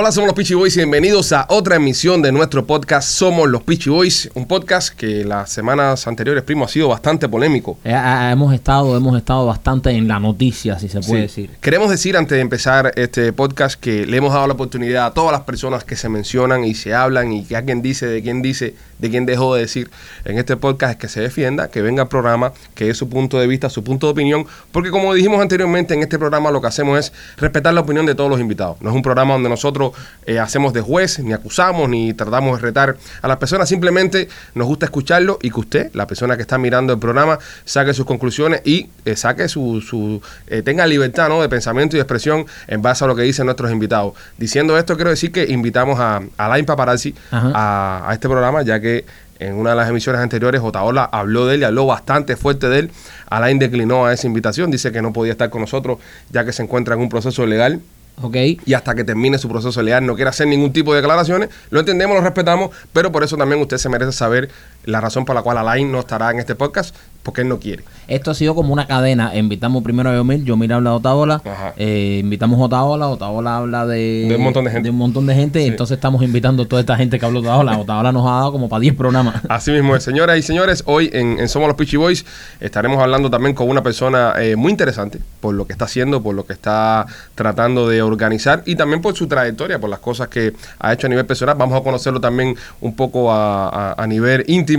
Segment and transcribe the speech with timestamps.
[0.00, 3.64] Hola, somos los Peachy Boys y bienvenidos a otra emisión de nuestro podcast Somos los
[3.64, 7.78] Peachy Boys, un podcast que las semanas anteriores, primo, ha sido bastante polémico.
[7.82, 8.00] Eh,
[8.30, 11.42] hemos estado, hemos estado bastante en la noticia, si se puede Sí.
[11.42, 11.50] decir.
[11.60, 15.32] Queremos decir antes de empezar este podcast que le hemos dado la oportunidad a todas
[15.32, 18.76] las personas que se mencionan y se hablan y que alguien dice de quién dice,
[19.00, 19.90] de quién dejó de decir
[20.24, 23.40] en este podcast es que se defienda, que venga al programa, que dé su punto
[23.40, 26.68] de vista, su punto de opinión, porque como dijimos anteriormente en este programa lo que
[26.68, 28.76] hacemos es respetar la opinión de todos los invitados.
[28.80, 29.87] No es un programa donde nosotros
[30.26, 34.66] eh, hacemos de juez, ni acusamos, ni tratamos de retar a las personas, simplemente nos
[34.66, 38.62] gusta escucharlo y que usted, la persona que está mirando el programa, saque sus conclusiones
[38.64, 41.40] y eh, saque su, su eh, tenga libertad ¿no?
[41.40, 44.14] de pensamiento y de expresión en base a lo que dicen nuestros invitados.
[44.36, 49.04] Diciendo esto, quiero decir que invitamos a Alain Paparazzi a, a este programa, ya que
[49.38, 52.80] en una de las emisiones anteriores Otaola habló de él y habló bastante fuerte de
[52.80, 52.90] él.
[53.30, 55.98] Alain declinó a esa invitación, dice que no podía estar con nosotros
[56.30, 57.80] ya que se encuentra en un proceso legal
[58.20, 58.36] ¿Ok?
[58.64, 61.50] y hasta que termine su proceso legal no quiere hacer ningún tipo de declaraciones.
[61.70, 64.50] Lo entendemos, lo respetamos, pero por eso también usted se merece saber
[64.88, 67.84] la razón por la cual Alain no estará en este podcast, porque él no quiere.
[68.06, 69.36] Esto ha sido como una cadena.
[69.36, 71.42] Invitamos primero a Yomil, Yomil habla de Otaola,
[71.76, 74.84] eh, invitamos a Otaola, Otaola habla de, De un montón de gente.
[74.86, 75.66] de un montón de gente, Sí.
[75.66, 77.76] entonces estamos invitando a toda esta gente que habló de Otaola.
[77.78, 79.34] Otaola nos ha dado como para 10 programas.
[79.50, 82.24] Así mismo es, señoras y señores, hoy en, en Somos los Peachy Boys
[82.60, 86.34] estaremos hablando también con una persona eh, muy interesante por lo que está haciendo, por
[86.34, 90.54] lo que está tratando de organizar y también por su trayectoria, por las cosas que
[90.78, 91.56] ha hecho a nivel personal.
[91.58, 94.77] Vamos a conocerlo también un poco a, a- a nivel íntimo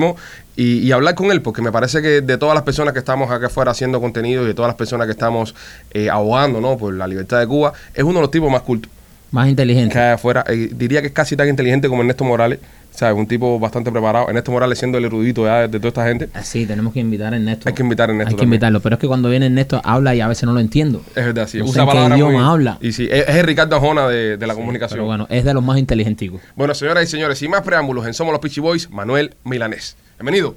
[0.55, 3.29] y, y hablar con él, porque me parece que de todas las personas que estamos
[3.31, 5.55] acá afuera haciendo contenido y de todas las personas que estamos
[5.91, 6.77] eh, abogando ¿no?
[6.77, 8.91] por la libertad de Cuba, es uno de los tipos más cultos
[9.31, 9.99] Más inteligente.
[9.99, 10.43] afuera.
[10.47, 12.59] Eh, diría que es casi tan inteligente como Ernesto Morales.
[12.91, 13.17] ¿Sabes?
[13.17, 14.27] Un tipo bastante preparado.
[14.27, 16.29] Ernesto Morales siendo el erudito ya de, de toda esta gente.
[16.43, 17.69] Sí, tenemos que invitar a Ernesto.
[17.69, 18.53] Hay que invitar a Ernesto Hay que también.
[18.55, 21.01] invitarlo, pero es que cuando viene Ernesto habla y a veces no lo entiendo.
[21.15, 21.59] Es verdad, sí.
[21.59, 22.77] No Usa palabras idioma muy- habla.
[22.81, 24.97] Y sí, es, es el Ricardo Arjona de, de la comunicación.
[24.97, 25.25] Pero Bueno.
[25.27, 26.41] bueno, es de los más inteligenticos.
[26.73, 29.95] señoras y señores, sin más preámbulos, en Somos los Peachy Boys, Manuel Milanés.
[30.17, 30.55] Bienvenido.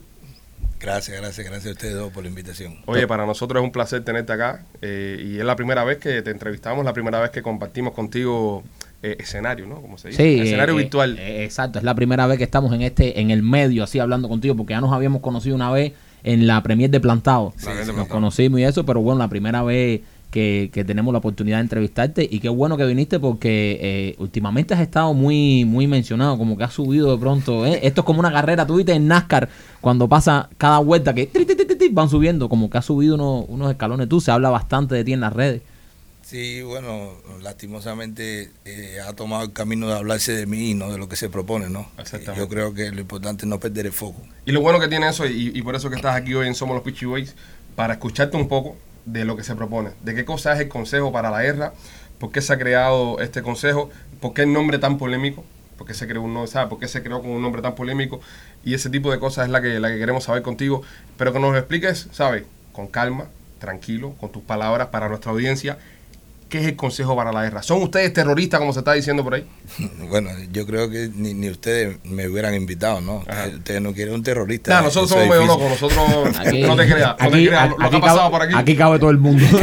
[0.80, 2.78] Gracias, gracias, gracias a ustedes dos por la invitación.
[2.86, 4.64] Oye, para nosotros es un placer tenerte acá.
[4.80, 8.64] eh, y es la primera vez que te entrevistamos, la primera vez que compartimos contigo
[9.02, 9.80] eh, escenario, ¿no?
[9.80, 10.22] Como se dice.
[10.22, 11.18] Sí, escenario eh, virtual.
[11.18, 14.28] eh, exacto, es la primera vez que estamos en este, en el medio, así hablando
[14.28, 15.92] contigo, porque ya nos habíamos conocido una vez
[16.24, 17.52] en la premier de Plantado.
[17.56, 18.08] Nos Plantado.
[18.08, 22.26] conocimos y eso, pero bueno, la primera vez que, que tenemos la oportunidad de entrevistarte
[22.30, 26.64] y qué bueno que viniste porque eh, últimamente has estado muy, muy mencionado, como que
[26.64, 27.66] has subido de pronto.
[27.66, 27.80] ¿eh?
[27.82, 29.48] Esto es como una carrera, tú viste en NASCAR,
[29.80, 32.84] cuando pasa cada vuelta que tri, tri, tri, tri, tri, van subiendo, como que has
[32.84, 34.08] subido unos, unos escalones.
[34.08, 35.60] Tú se habla bastante de ti en las redes.
[36.32, 37.12] Sí, bueno,
[37.42, 41.16] lastimosamente eh, ha tomado el camino de hablarse de mí y no de lo que
[41.16, 41.90] se propone, ¿no?
[41.98, 42.40] Exactamente.
[42.40, 44.22] Yo creo que lo importante es no perder el foco.
[44.46, 46.54] Y lo bueno que tiene eso, y, y por eso que estás aquí hoy en
[46.54, 47.34] Somos los Peachy Boys,
[47.76, 51.12] para escucharte un poco de lo que se propone, de qué cosa es el Consejo
[51.12, 51.74] para la Guerra,
[52.18, 55.44] por qué se ha creado este consejo, por qué el nombre tan polémico,
[55.76, 56.70] por qué se creó un ¿sabes?
[56.70, 58.22] ¿Por qué se creó con un nombre tan polémico,
[58.64, 60.80] y ese tipo de cosas es la que, la que queremos saber contigo,
[61.18, 62.44] pero que nos lo expliques, ¿sabes?
[62.72, 63.26] Con calma,
[63.58, 65.76] tranquilo, con tus palabras para nuestra audiencia,
[66.52, 67.62] ¿qué es el Consejo para la Guerra?
[67.62, 69.46] ¿Son ustedes terroristas, como se está diciendo por ahí?
[70.10, 73.24] Bueno, yo creo que ni, ni ustedes me hubieran invitado, ¿no?
[73.26, 73.44] Ajá.
[73.44, 74.74] Ustedes, ustedes no quieren un terrorista.
[74.74, 77.76] Nah, nosotros somos medio locos, nosotros Aquí- no te creas, no te creas, lo, lo
[77.78, 78.54] que ha aquí pasado cabe- por aquí.
[78.54, 79.44] Aquí cabe todo el mundo.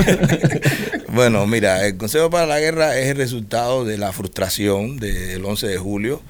[1.11, 5.67] Bueno, mira, el Consejo para la Guerra es el resultado de la frustración del 11
[5.67, 6.21] de julio,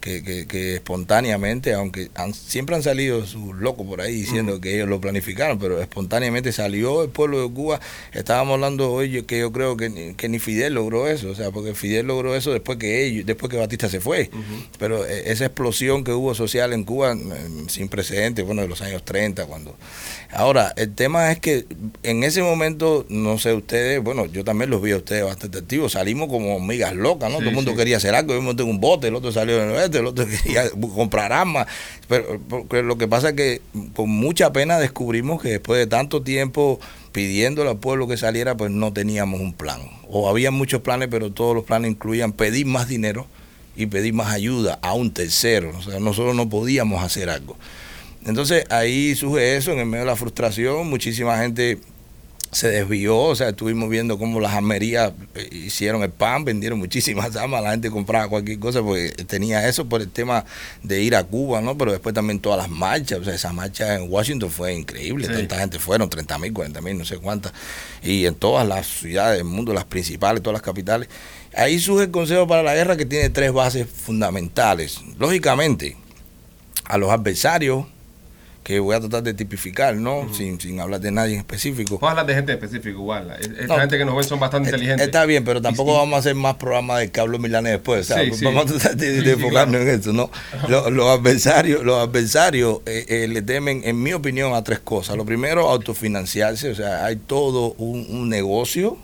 [0.00, 4.74] que, que- que espontáneamente, aunque han- siempre han salido sus locos por ahí diciendo que
[4.74, 7.80] ellos lo planificaron, pero espontáneamente salió el pueblo de Cuba.
[8.12, 11.50] Estábamos hablando hoy que yo creo que ni, que ni Fidel logró eso, o sea,
[11.50, 14.30] porque Fidel logró eso después que ellos, después que Batista se fue.
[14.78, 17.18] Pero eh, esa explosión que hubo social en Cuba, eh,
[17.68, 19.76] sin precedentes, bueno, de los años 30, cuando...
[20.30, 21.64] Ahora, el tema es que
[22.02, 25.92] en ese momento, no sé ustedes, bueno, yo también los vi a ustedes bastante activos,
[25.92, 27.36] salimos como hormigas locas, ¿no?
[27.38, 27.76] Sí, Todo el mundo sí.
[27.78, 30.70] quería hacer algo, yo monté un bote, el otro salió en el el otro quería
[30.94, 31.66] comprar armas,
[32.08, 33.62] pero lo que pasa es que
[33.94, 36.78] con mucha pena descubrimos que después de tanto tiempo
[37.12, 39.80] pidiéndole al pueblo que saliera, pues no teníamos un plan.
[40.08, 43.26] O había muchos planes, pero todos los planes incluían pedir más dinero
[43.76, 45.72] y pedir más ayuda a un tercero.
[45.76, 47.56] O sea, nosotros no podíamos hacer algo.
[48.24, 51.78] Entonces ahí surge eso, en el medio de la frustración, muchísima gente
[52.50, 57.36] se desvió, o sea, estuvimos viendo cómo las armerías eh, hicieron el pan, vendieron muchísimas
[57.36, 60.44] armas, la gente compraba cualquier cosa porque tenía eso por el tema
[60.82, 61.76] de ir a Cuba, ¿no?
[61.76, 65.32] Pero después también todas las marchas, o sea, esa marcha en Washington fue increíble, Sí.
[65.32, 67.52] tanta gente fueron, 30 mil, 40 mil, no sé cuántas,
[68.02, 71.08] y en todas las ciudades del mundo, las principales, todas las capitales.
[71.54, 75.00] Ahí surge el Consejo para la Guerra que tiene tres bases fundamentales.
[75.18, 75.96] Lógicamente,
[76.84, 77.86] a los adversarios
[78.68, 80.28] que voy a tratar de tipificar, ¿no?
[80.34, 81.98] sin, sin hablar de nadie en específico.
[82.06, 83.34] A hablar de gente específica igual.
[83.40, 83.80] Es- Esta No.
[83.80, 85.06] gente que nos ven son bastante Eh, inteligentes.
[85.06, 88.06] Está bien, pero tampoco vamos a hacer más programas de Carlos Milanes después.
[88.08, 88.44] Sí, sí.
[88.44, 89.90] Vamos a tratar de, enfocarnos claro.
[89.90, 90.30] en eso, ¿no?
[90.68, 95.16] Los, los adversarios, los adversarios eh, eh, le temen, en mi opinión, a tres cosas.
[95.16, 96.68] Lo primero, autofinanciarse.
[96.70, 98.98] O sea, hay todo un, un negocio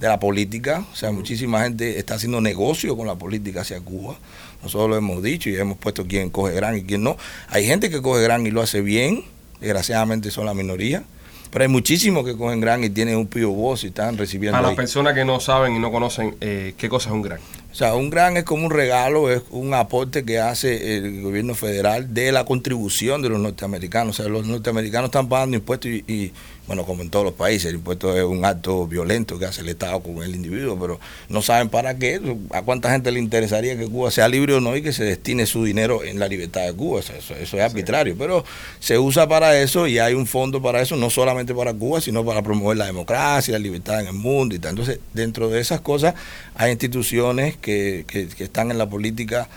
[0.00, 0.84] de la política.
[0.92, 4.16] O sea, muchísima gente está haciendo negocio con la política hacia Cuba.
[4.66, 7.16] Nosotros lo hemos dicho y hemos puesto quién coge gran y quién no.
[7.48, 9.24] Hay gente que coge gran y lo hace bien.
[9.60, 11.04] Desgraciadamente son la minoría.
[11.52, 14.66] Pero hay muchísimos que cogen gran y tienen un pío voz y están recibiendo Para
[14.66, 17.38] las personas que no saben y no conocen eh, qué cosa es un gran.
[17.70, 21.54] O sea, un gran es como un regalo, es un aporte que hace el gobierno
[21.54, 24.18] federal de la contribución de los norteamericanos.
[24.18, 26.32] O sea, los norteamericanos están pagando impuestos y, y,
[26.66, 29.68] bueno, como en todos los países, el impuesto es un acto violento que hace el
[29.68, 30.98] Estado con el individuo, pero
[31.28, 32.20] no saben para qué,
[32.50, 35.46] a cuánta gente le interesaría que Cuba sea libre o no y que se destine
[35.46, 37.00] su dinero en la libertad de Cuba.
[37.00, 38.44] Eso es arbitrario, pero
[38.80, 42.24] se usa para eso y hay un fondo para eso, no solamente para Cuba, sino
[42.24, 44.70] para promover la democracia, la libertad en el mundo y tal.
[44.70, 46.14] Entonces, dentro de esas cosas
[46.56, 49.48] hay instituciones que, que, que están en la política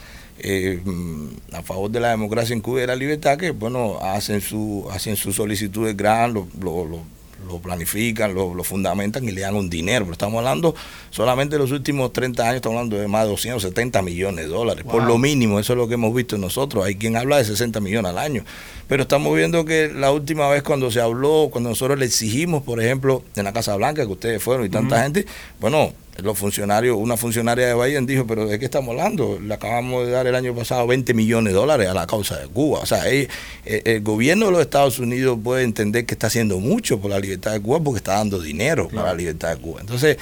[0.41, 3.99] eh, mm, a favor de la democracia en Cuba y de la libertad que, bueno,
[4.01, 9.55] hacen su hacen sus solicitudes gran, lo, lo, planifican, lo, lo fundamentan y le dan
[9.55, 10.05] un dinero.
[10.05, 10.75] Pero estamos hablando
[11.09, 14.83] solamente de los últimos 30 años, estamos hablando de más de 270 millones de dólares,
[14.83, 16.85] por lo mínimo, eso es lo que hemos visto nosotros.
[16.85, 18.43] Hay quien habla de 60 millones al año.
[18.87, 22.81] Pero estamos viendo que la última vez cuando se habló, cuando nosotros le exigimos, por
[22.81, 25.25] ejemplo, en la Casa Blanca, que ustedes fueron y tanta gente,
[25.59, 29.39] bueno, los funcionarios, una funcionaria de Biden dijo, pero ¿de qué estamos hablando?
[29.39, 32.47] Le acabamos de dar el año pasado 20 millones de dólares a la causa de
[32.47, 32.79] Cuba.
[32.79, 33.27] O sea, eh,
[33.65, 37.19] eh, el gobierno de los Estados Unidos puede entender que está haciendo mucho por la
[37.19, 39.81] libertad de Cuba porque está dando dinero para la libertad de Cuba.
[39.81, 40.17] Entonces,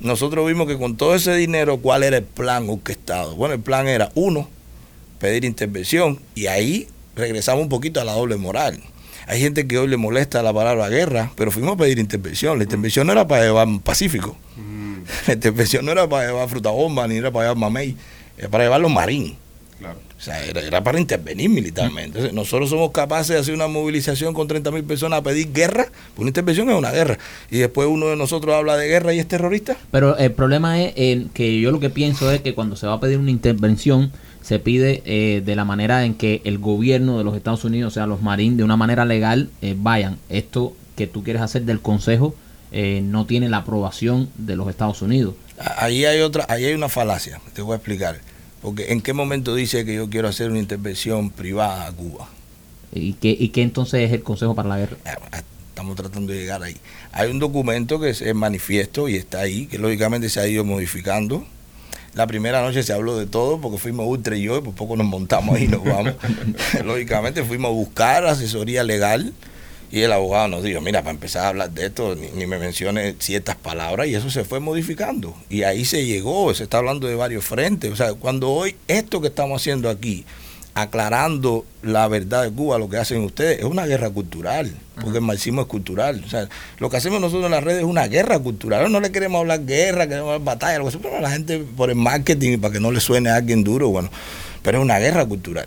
[0.00, 3.34] nosotros vimos que con todo ese dinero, ¿cuál era el plan orquestado?
[3.36, 4.48] Bueno, el plan era, uno,
[5.18, 8.80] pedir intervención y ahí regresamos un poquito a la doble moral.
[9.26, 12.58] Hay gente que hoy le molesta la palabra guerra, pero fuimos a pedir intervención.
[12.58, 14.36] La intervención no era para llevar Pacífico.
[15.26, 17.96] La intervención no era para llevar fruta bomba, ni era para llevar mamey,
[18.38, 19.36] era para llevar los marín.
[19.78, 19.98] Claro.
[20.18, 22.06] O sea, era, era para intervenir militarmente.
[22.18, 25.84] Entonces, nosotros somos capaces de hacer una movilización con 30 mil personas a pedir guerra.
[25.84, 27.18] pues Una intervención es una guerra.
[27.50, 29.76] Y después uno de nosotros habla de guerra y es terrorista.
[29.90, 32.94] Pero el problema es eh, que yo lo que pienso es que cuando se va
[32.94, 34.10] a pedir una intervención,
[34.40, 37.94] se pide eh, de la manera en que el gobierno de los Estados Unidos, o
[37.94, 40.18] sea, los marines, de una manera legal, eh, vayan.
[40.30, 42.34] Esto que tú quieres hacer del Consejo
[42.72, 45.34] eh, no tiene la aprobación de los Estados Unidos.
[45.58, 48.20] Ahí hay otra, ahí hay una falacia, te voy a explicar.
[48.62, 52.28] Porque en qué momento dice que yo quiero hacer una intervención privada a Cuba.
[52.92, 54.96] ¿Y qué, ¿Y qué entonces es el Consejo para la Guerra?
[55.04, 55.42] Ah,
[55.76, 56.74] Estamos tratando de llegar ahí.
[57.12, 60.64] Hay un documento que es el manifiesto y está ahí, que lógicamente se ha ido
[60.64, 61.44] modificando.
[62.14, 64.96] La primera noche se habló de todo porque fuimos Ultra y yo, y por poco
[64.96, 66.14] nos montamos ahí y nos vamos.
[66.84, 69.34] lógicamente fuimos a buscar asesoría legal
[69.90, 72.58] y el abogado nos dijo, mira, para empezar a hablar de esto, ni, ni me
[72.58, 75.34] mencione ciertas palabras y eso se fue modificando.
[75.48, 77.92] Y ahí se llegó, se está hablando de varios frentes.
[77.92, 80.24] O sea, cuando hoy esto que estamos haciendo aquí,
[80.76, 85.24] aclarando la verdad de Cuba, lo que hacen ustedes, es una guerra cultural, porque el
[85.24, 86.22] marxismo es cultural.
[86.26, 88.92] O sea, lo que hacemos nosotros en las redes es una guerra cultural.
[88.92, 91.96] No le queremos hablar guerra, queremos hablar batalla, algo así, pero la gente por el
[91.96, 94.10] marketing, para que no le suene a alguien duro, bueno,
[94.62, 95.66] pero es una guerra cultural.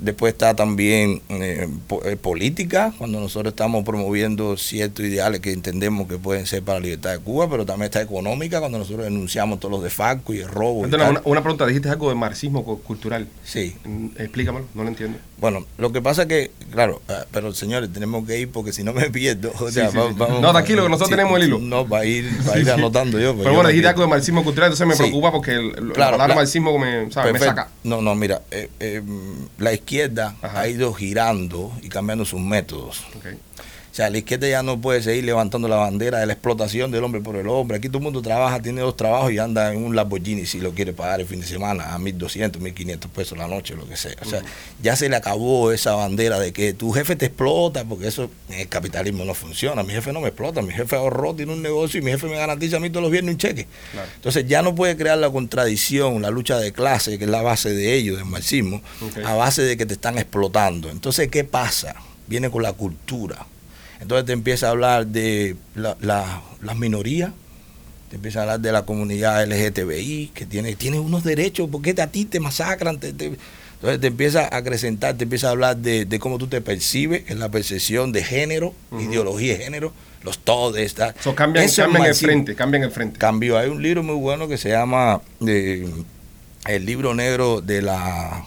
[0.00, 6.06] Después está también eh, po- eh, política, cuando nosotros estamos promoviendo ciertos ideales que entendemos
[6.08, 9.60] que pueden ser para la libertad de Cuba, pero también está económica, cuando nosotros denunciamos
[9.60, 10.86] todos los de Falco y el robo.
[10.86, 13.26] y una, una pregunta, dijiste algo de marxismo cu- cultural.
[13.44, 15.18] Sí, Mm, Explícamelo, no lo entiendo.
[15.42, 18.82] Bueno, lo que pasa es que, claro, ah, pero señores, tenemos que ir porque si
[18.84, 19.52] no me pierdo.
[19.60, 20.14] O sea, sí, va- sí.
[20.16, 21.58] vamos- No, tranquilo, que nosotros tenemos el hilo.
[21.58, 23.36] No, va a ir, va a ir anotando yo.
[23.36, 26.28] Pero bueno, dijiste algo de marxismo cultural, entonces me preocupa porque el- la Claro, palabra
[26.28, 27.32] la- marxismo me, ¿sabes?
[27.32, 27.68] me saca.
[27.84, 29.02] No, no, mira, eh, eh,
[29.58, 30.60] la izquierda Ajá.
[30.60, 33.00] ha ido girando y cambiando sus métodos.
[33.16, 33.26] Ok.
[33.92, 37.04] O sea, la izquierda ya no puede seguir levantando la bandera de la explotación del
[37.04, 37.76] hombre por el hombre.
[37.76, 40.72] Aquí todo el mundo trabaja, tiene dos trabajos y anda en un Lamborghini si lo
[40.72, 44.16] quiere pagar el fin de semana a 1.200, 1.500 pesos la noche, lo que sea.
[44.22, 44.40] O sea,
[44.82, 48.60] ya se le acabó esa bandera de que tu jefe te explota, porque eso en
[48.60, 49.82] el capitalismo no funciona.
[49.82, 52.36] Mi jefe no me explota, mi jefe ahorró, tiene un negocio y mi jefe me
[52.36, 53.66] garantiza a mí todos los viernes un cheque.
[53.92, 54.08] Claro.
[54.16, 57.74] Entonces ya no puede crear la contradicción, la lucha de clase, que es la base
[57.74, 58.80] de ello, del marxismo,
[59.22, 60.88] a base de que te están explotando.
[60.88, 61.94] Entonces, ¿qué pasa?
[62.26, 63.44] Viene con la cultura.
[64.02, 67.30] Entonces te empieza a hablar de la- la- las minorías,
[68.10, 72.06] te empieza a hablar de la comunidad LGTBI, que tiene, tiene unos derechos, porque a
[72.08, 72.98] ti te masacran.
[72.98, 73.32] te- te-
[73.76, 77.28] entonces te empieza a acrecentar, te empieza a hablar de, de cómo tú te percibes,
[77.30, 79.92] en la percepción de género, ideología de género,
[80.22, 80.94] los todes.
[80.94, 81.14] tal.
[81.20, 81.64] So, cambian,
[82.10, 83.18] el frente, cambian el frente.
[83.18, 83.58] cambió.
[83.58, 85.88] Hay un libro muy bueno que se llama eh,
[86.66, 88.44] El libro negro de la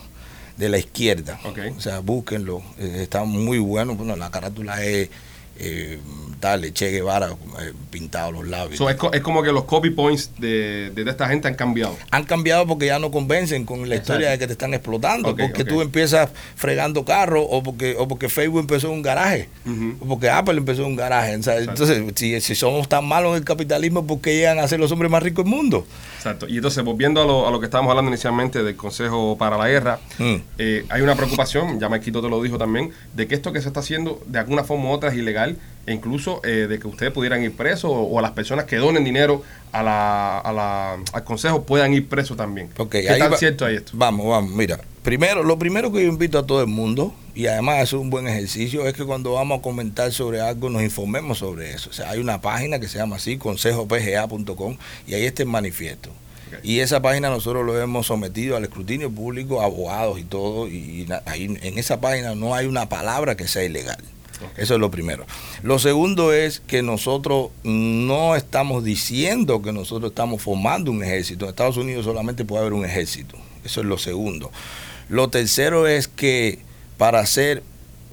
[0.56, 1.38] de la izquierda.
[1.76, 2.62] O sea, búsquenlo.
[2.78, 3.94] eh, está muy bueno.
[3.94, 5.10] Bueno, la carátula es
[5.58, 5.98] eh,
[6.40, 8.76] tal, Che Guevara eh, pintado los labios.
[8.76, 11.96] So, es, co- es como que los copy points de, de esta gente han cambiado.
[12.10, 14.12] han cambiado porque ya no convencen con la Exacto.
[14.12, 18.28] historia de que te están explotando, porque tú empiezas fregando carros o porque o porque
[18.28, 19.48] Facebook empezó un garaje,
[20.00, 21.36] o porque Apple empezó un garaje.
[21.36, 24.68] o sea, entonces, si, si somos tan malos en el capitalismo, ¿por qué llegan a
[24.68, 25.86] ser los hombres más ricos del mundo?
[26.18, 26.46] Exacto.
[26.48, 29.68] Y entonces, volviendo a lo, a lo que estábamos hablando inicialmente del Consejo para la
[29.68, 30.34] Guerra, Mm.
[30.58, 33.68] eh, hay una preocupación, ya Maquito te lo dijo también, de que esto que se
[33.68, 35.45] está haciendo de alguna forma u otra es ilegal
[35.86, 38.76] e incluso eh, de que ustedes pudieran ir presos o, o a las personas que
[38.76, 42.68] donen dinero a la, a la- al Consejo puedan ir presos también.
[42.90, 43.92] ¿Qué ahí tan va- cierto hay esto?
[43.94, 44.78] Vamos, vamos, mira.
[45.02, 48.26] Primero, lo primero que yo invito a todo el mundo, y además es un buen
[48.26, 51.90] ejercicio, es que cuando vamos a comentar sobre algo nos informemos sobre eso.
[51.90, 54.76] O sea, hay una página que se llama así, consejopga.com,
[55.06, 56.10] y ahí está el manifiesto.
[56.62, 61.22] Y esa página nosotros lo hemos sometido al escrutinio público, abogados y todo, y na-
[61.26, 63.98] ahí en esa página no hay una palabra que sea ilegal.
[64.56, 65.26] Eso es lo primero.
[65.62, 71.44] Lo segundo es que nosotros no estamos diciendo que nosotros estamos formando un ejército.
[71.44, 73.36] En Estados Unidos solamente puede haber un ejército.
[73.64, 74.50] Eso es lo segundo.
[75.08, 76.60] Lo tercero es que
[76.98, 77.62] para hacer,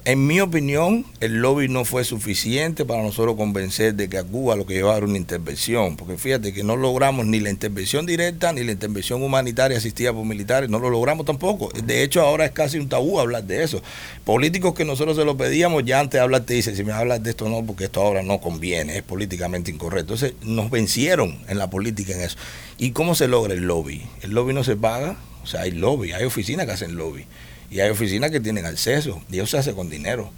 [0.06, 4.54] en mi opinión, el lobby no fue suficiente para nosotros convencer de que a Cuba
[4.54, 5.96] lo que llevaba era una intervención.
[5.96, 10.26] Porque fíjate que no logramos ni la intervención directa ni la intervención humanitaria asistida por
[10.26, 10.68] militares.
[10.68, 11.70] No lo logramos tampoco.
[11.70, 13.82] De hecho, ahora es casi un tabú hablar de eso.
[14.24, 17.22] Políticos que nosotros se lo pedíamos, ya antes de hablar te dicen, si me hablas
[17.22, 20.14] de esto no, porque esto ahora no conviene, es políticamente incorrecto.
[20.14, 22.36] Entonces, nos vencieron en la política en eso.
[22.76, 24.02] ¿Y cómo se logra el lobby?
[24.20, 27.24] El lobby no se paga, o sea, hay lobby, hay oficinas que hacen lobby.
[27.70, 30.30] Y hay oficinas que tienen acceso, y eso se hace con dinero.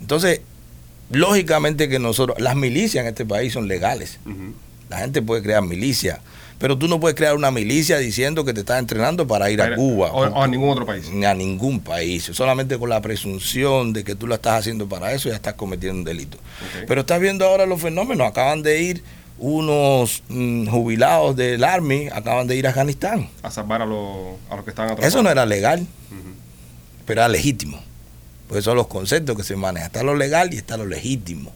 [0.00, 0.40] Entonces,
[1.10, 4.18] lógicamente que nosotros, las milicias en este país son legales.
[4.88, 6.20] La gente puede crear milicia,
[6.58, 9.74] pero tú no puedes crear una milicia diciendo que te estás entrenando para ir a
[9.76, 11.08] Cuba O, o a ningún otro país.
[11.10, 12.24] ni a ningún país.
[12.32, 15.98] Solamente con la presunción de que tú lo estás haciendo para eso ya estás cometiendo
[15.98, 16.38] un delito.
[16.88, 18.26] Pero estás viendo ahora los fenómenos.
[18.26, 19.02] Acaban de ir
[19.38, 23.28] unos mm, jubilados del Army, acaban de ir a Afganistán.
[23.42, 25.08] A salvar a, los a los que están atrapados.
[25.08, 26.28] Eso no era legal, Ujú.
[27.10, 27.82] Pero era legítimo.
[28.46, 29.88] Pues son los conceptos que se manejan.
[29.88, 31.50] Está lo legal y está lo legítimo.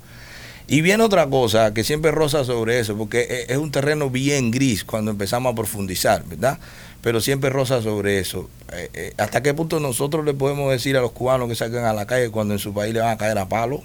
[0.66, 4.50] Y viene otra cosa que siempre roza sobre eso, porque e- es un terreno bien
[4.50, 6.58] gris cuando empezamos a profundizar, ¿verdad?
[7.02, 8.50] Pero siempre roza sobre eso.
[8.72, 11.92] Eh, eh, ¿Hasta qué punto nosotros le podemos decir a los cubanos que salgan a
[11.92, 13.80] la calle cuando en su país le van a caer a palo?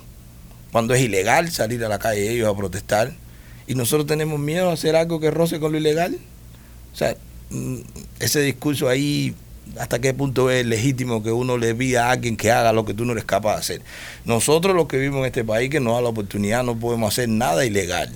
[0.71, 3.13] Cuando es ilegal salir a la calle ellos a protestar.
[3.67, 6.17] Y nosotros tenemos miedo a hacer algo que roce con lo ilegal.
[6.91, 7.15] O sea,
[7.51, 7.75] mm,
[8.19, 9.35] ese discurso ahí,
[9.77, 12.93] ¿hasta qué punto es legítimo que uno le pida a alguien que haga lo que
[12.93, 13.81] tú no eres capaz de hacer?
[14.25, 17.29] Nosotros los que vivimos en este país, que nos da la oportunidad, no podemos hacer
[17.29, 18.09] nada ilegal.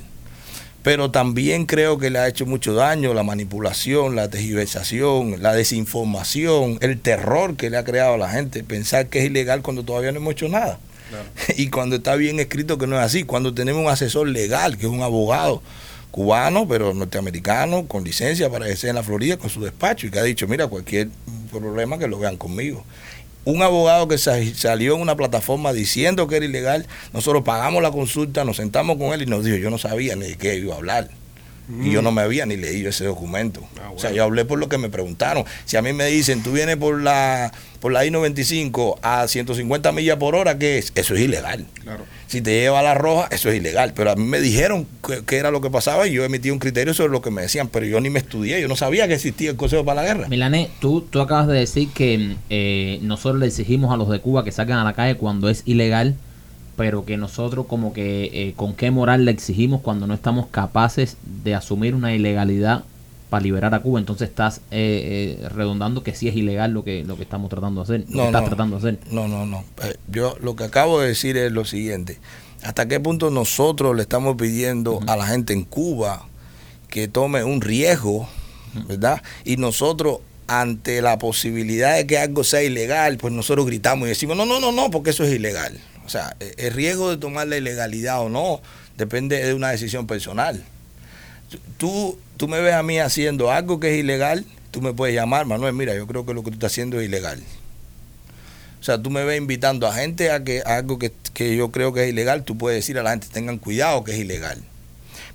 [0.83, 6.77] Pero también creo que le ha hecho mucho daño la manipulación, la tergiversación, la desinformación,
[6.81, 10.11] el terror que le ha creado a la gente, pensar que es ilegal cuando todavía
[10.11, 10.79] no hemos hecho nada.
[11.09, 11.25] Claro.
[11.57, 14.85] Y cuando está bien escrito que no es así, cuando tenemos un asesor legal, que
[14.85, 15.61] es un abogado
[16.13, 20.19] cubano, pero norteamericano, con licencia para ejercer en la Florida, con su despacho, y que
[20.19, 21.07] ha dicho, mira, cualquier
[21.53, 22.83] problema que lo vean conmigo.
[23.45, 27.91] Un abogado que sa- salió en una plataforma diciendo que era ilegal, nosotros pagamos la
[27.91, 30.73] consulta, nos sentamos con él y nos dijo, yo no sabía ni de qué iba
[30.73, 31.09] a hablar.
[31.81, 33.61] Y yo no me había ni leído ese documento.
[33.81, 35.45] Ah, O sea, yo hablé por lo que me preguntaron.
[35.63, 40.17] Si a mí me dicen, tú vienes por la por la I-95 a 150 millas
[40.17, 40.91] por hora, ¿qué es?
[40.95, 41.65] Eso es ilegal.
[41.81, 42.03] Claro.
[42.33, 43.93] Si te lleva a la roja, eso es ilegal.
[43.95, 46.57] Pero a mí me dijeron que, que era lo que pasaba y yo emití un
[46.57, 47.67] criterio sobre lo que me decían.
[47.67, 50.27] Pero yo ni me estudié, yo no sabía que existía el Consejo para la Guerra.
[50.29, 54.43] Milané, tú, tú acabas de decir que eh, nosotros le exigimos a los de Cuba
[54.43, 56.15] que salgan a la calle cuando es ilegal,
[56.75, 61.17] pero que nosotros como que eh, con qué moral le exigimos cuando no estamos capaces
[61.43, 62.83] de asumir una ilegalidad
[63.33, 63.99] para liberar a Cuba.
[63.99, 67.83] Entonces estás eh, eh, redondando que sí es ilegal lo que lo que estamos tratando
[67.83, 68.99] de hacer, lo que estás tratando de hacer.
[69.11, 69.63] No, no, no.
[69.81, 72.19] Eh, Yo lo que acabo de decir es lo siguiente.
[72.61, 76.27] ¿Hasta qué punto nosotros le estamos pidiendo a la gente en Cuba
[76.89, 78.29] que tome un riesgo,
[78.87, 79.23] ¿verdad?
[79.45, 84.37] Y nosotros ante la posibilidad de que algo sea ilegal, pues nosotros gritamos y decimos,
[84.37, 85.79] no, no, no, no, porque eso es ilegal.
[86.05, 88.61] O sea, eh, el riesgo de tomar la ilegalidad o no
[88.95, 90.63] depende de una decisión personal.
[91.79, 95.45] Tú, tú me ves a mí haciendo algo que es ilegal, tú me puedes llamar,
[95.45, 97.41] Manuel, mira, yo creo que lo que tú estás haciendo es ilegal.
[98.79, 101.93] O sea, tú me ves invitando a gente a que algo que, que yo creo
[101.93, 104.61] que es ilegal, tú puedes decir a la gente, tengan cuidado que es ilegal.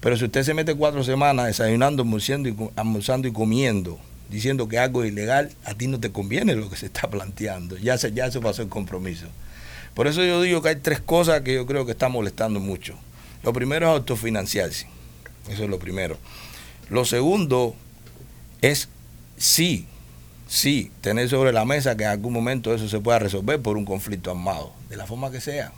[0.00, 4.78] Pero si usted se mete cuatro semanas desayunando, almorzando y, almorzando y comiendo, diciendo que
[4.78, 7.76] algo es ilegal, a ti no te conviene lo que se está planteando.
[7.78, 9.26] Ya se, ya se pasó el compromiso.
[9.94, 12.94] Por eso yo digo que hay tres cosas que yo creo que están molestando mucho.
[13.42, 14.86] Lo primero es autofinanciarse.
[15.48, 16.18] Eso es lo primero.
[16.90, 17.74] Lo segundo
[18.62, 18.88] es
[19.36, 19.86] sí
[20.48, 23.84] sí, tener sobre la mesa que en algún momento eso se pueda resolver por un
[23.84, 25.72] conflicto armado, de la forma que sea.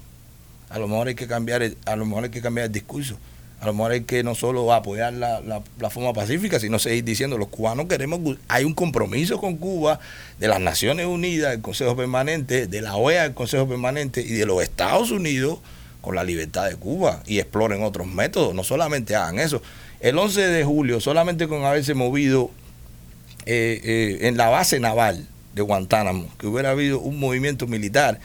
[0.71, 3.19] A lo mejor hay que cambiar el, a lo mejor hay que cambiar el discurso.
[3.61, 7.37] A lo mejor hay que no solo apoyar la, la, forma pacífica, sino seguir diciendo
[7.37, 10.01] los cubanos queremos, hay un compromiso con Cuba
[10.39, 14.47] de las Naciones Unidas, del Consejo Permanente, de la OEA, del Consejo Permanente y de
[14.47, 15.59] los Estados Unidos
[16.01, 19.61] con la libertad de Cuba y exploren otros métodos, no solamente hagan eso.
[20.01, 22.51] El 11 de julio, solamente con haberse movido
[23.45, 28.19] eh, eh, en la base naval de Guantánamo, que hubiera habido un movimiento militar,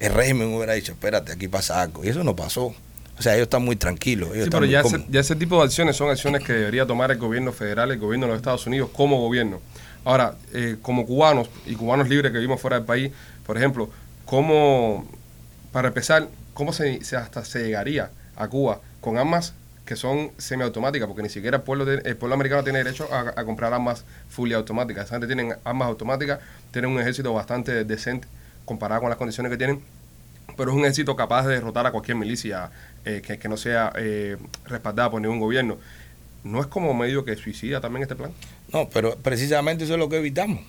[0.00, 2.04] el régimen hubiera dicho, espérate, aquí pasa algo.
[2.04, 2.74] Y eso no pasó.
[3.18, 4.30] O sea, ellos están muy tranquilos.
[4.32, 7.18] sí, pero ya ese, ya ese, tipo de acciones son acciones que debería tomar el
[7.18, 9.60] gobierno federal, el gobierno de los Estados Unidos como gobierno.
[10.04, 13.12] Ahora, eh, como cubanos y cubanos libres que vivimos fuera del país,
[13.46, 13.90] por ejemplo,
[14.24, 15.06] ¿cómo,
[15.70, 19.52] para empezar, cómo se, se hasta se llegaría a Cuba con armas
[19.90, 23.74] que son semiautomáticas, porque ni siquiera el pueblo, el pueblo americano tiene derecho a, comprar
[23.74, 25.06] armas fully automáticas.
[25.06, 26.38] Esa gente tiene armas automáticas,
[26.70, 28.28] tienen un ejército bastante decente
[28.64, 29.80] comparado con las condiciones que tienen,
[30.56, 32.70] pero es un ejército capaz de derrotar a cualquier milicia
[33.04, 35.76] eh, que, que, no sea eh, respaldada por ningún gobierno.
[36.44, 38.30] ¿No es como medio que suicida también este plan?
[38.72, 40.60] No, pero precisamente eso es lo que evitamos.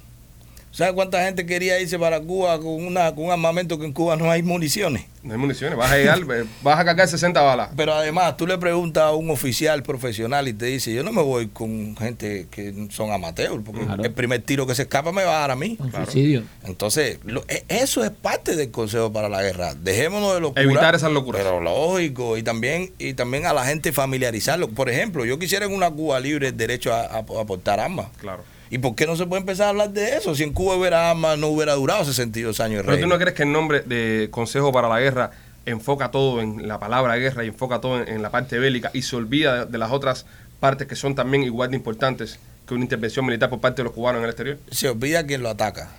[0.72, 4.16] ¿Sabes cuánta gente quería irse para Cuba con, una, con un armamento que en Cuba
[4.16, 5.04] no hay municiones?
[5.22, 6.22] No hay municiones, vas a llegar,
[6.64, 7.70] vas a cargar 60 balas.
[7.76, 11.22] Pero además, tú le preguntas a un oficial profesional y te dice, yo no me
[11.22, 15.38] voy con gente que son amateurs, porque el primer tiro que se escapa me va
[15.38, 15.78] a dar a mí.
[16.06, 16.44] suicidio.
[16.64, 19.76] Entonces, e, eso es parte del Consejo para la Guerra.
[19.76, 20.64] Dejémonos de locura.
[20.64, 21.44] Evitar esas locuras.
[21.44, 24.70] Pero lógico, y también, y también a la gente familiarizarlo.
[24.70, 28.08] Por ejemplo, yo quisiera en una Cuba libre el derecho a, a portar armas.
[28.18, 28.44] Claro.
[28.72, 30.34] ¿Y por qué no se puede empezar a hablar de eso?
[30.34, 32.84] Si en Cuba hubiera armas, no hubiera durado 62 años.
[32.86, 35.32] Pero tú no crees que el nombre de Consejo para la Guerra
[35.66, 39.16] enfoca todo en la palabra guerra y enfoca todo en, la parte bélica y se
[39.16, 40.26] olvida de, las otras
[40.60, 43.94] partes que son también igual de importantes que una intervención militar por parte de los
[43.94, 44.58] cubanos en el exterior?
[44.72, 45.90] Se olvida quien lo ataca.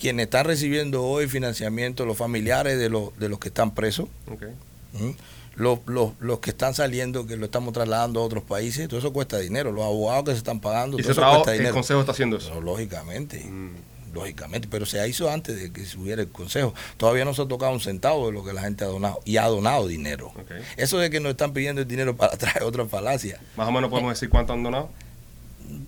[0.00, 4.08] Quien está recibiendo hoy financiamiento, los familiares de los, de los que están presos.
[4.26, 4.48] Okay.
[4.94, 5.10] ¿Mm?
[5.58, 9.12] Los, los, los, que están saliendo, que lo estamos trasladando a otros países, todo eso
[9.12, 9.72] cuesta dinero.
[9.72, 11.70] Los abogados que se están pagando, ¿Y todo eso cuesta dinero.
[11.70, 12.50] ¿El Consejo está haciendo eso?
[12.50, 14.14] Pero, lógicamente, mm.
[14.14, 16.74] lógicamente, pero se hizo antes de que subiera el Consejo.
[16.96, 19.36] Todavía no se ha tocado un centavo de lo que la gente ha donado y
[19.36, 20.32] ha donado dinero.
[20.40, 20.62] Okay.
[20.76, 23.40] Eso de que nos están pidiendo el dinero para atrás es otra falacia.
[23.56, 24.90] Más o menos podemos decir cuánto han donado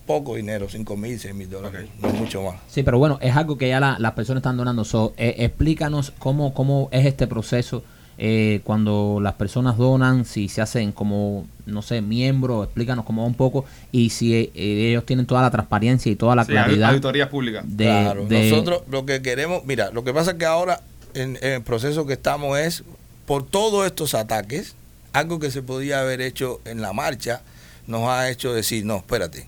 [0.05, 2.11] poco dinero, 5 mil, 6 mil dólares, okay.
[2.11, 2.55] no mucho más.
[2.67, 4.83] Sí, pero bueno, es algo que ya la, las personas están donando.
[4.83, 7.83] So, eh, explícanos cómo, cómo es este proceso
[8.17, 13.33] eh, cuando las personas donan, si se hacen como, no sé, miembros, explícanos cómo un
[13.33, 16.89] poco, y si eh, ellos tienen toda la transparencia y toda la sí, claridad.
[16.89, 17.63] Auditorías públicas.
[17.67, 20.81] De, claro, de, nosotros lo que queremos, mira, lo que pasa es que ahora
[21.13, 22.83] en, en, el proceso que estamos es,
[23.25, 24.75] por todos estos ataques,
[25.13, 27.41] algo que se podía haber hecho en la marcha,
[27.87, 29.47] nos ha hecho decir, no, espérate,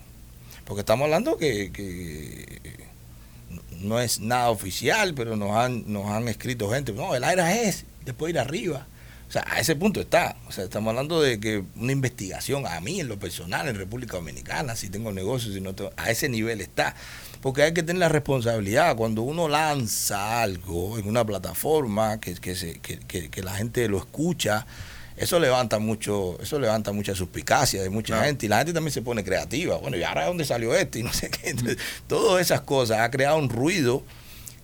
[0.64, 2.60] porque estamos hablando que, que
[3.80, 7.84] no es nada oficial, pero nos han, nos han escrito gente, no, el aire es
[8.04, 8.86] después ir arriba.
[9.28, 10.36] O sea, a ese punto está.
[10.46, 14.16] O sea, estamos hablando de que una investigación a mí en lo personal en República
[14.16, 16.94] Dominicana, si tengo negocios, si no tengo, a ese nivel está.
[17.40, 18.96] Porque hay que tener la responsabilidad.
[18.96, 23.88] Cuando uno lanza algo en una plataforma que, que, se, que, que, que la gente
[23.88, 24.66] lo escucha,
[25.16, 28.26] eso levanta mucho, eso levanta mucha suspicacia de mucha claro.
[28.26, 29.76] gente y la gente también se pone creativa.
[29.76, 31.00] Bueno, ¿y ahora de dónde salió este?
[31.00, 31.50] Y no sé qué.
[31.50, 34.02] Entonces, todas esas cosas ha creado un ruido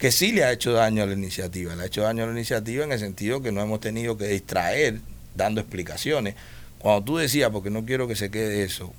[0.00, 1.76] que sí le ha hecho daño a la iniciativa.
[1.76, 4.28] Le ha hecho daño a la iniciativa en el sentido que no hemos tenido que
[4.28, 4.98] distraer
[5.36, 6.36] dando explicaciones.
[6.78, 8.94] Cuando tú decías, porque no quiero que se quede eso,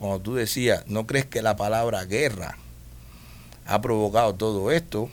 [0.00, 2.58] cuando tú decías, ¿no crees que la palabra guerra
[3.66, 5.08] ha provocado todo esto?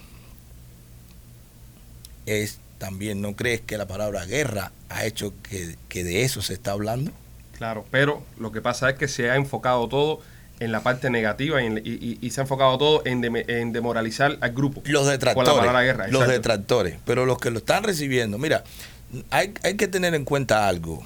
[2.26, 6.56] Es también, ¿no crees que la palabra guerra ha hecho que, que de eso se
[6.56, 7.12] está hablando?
[7.56, 10.22] Claro, pero lo que pasa es que se ha enfocado todo
[10.60, 13.72] en la parte negativa y, en, y, y, se ha enfocado todo en, de, en,
[13.72, 14.82] demoralizar al grupo.
[14.86, 15.66] Los detractores.
[15.66, 16.98] Con la guerra, los detractores.
[17.06, 18.64] Pero los que lo están recibiendo, mira,
[19.30, 21.06] hay, hay que tener en cuenta algo.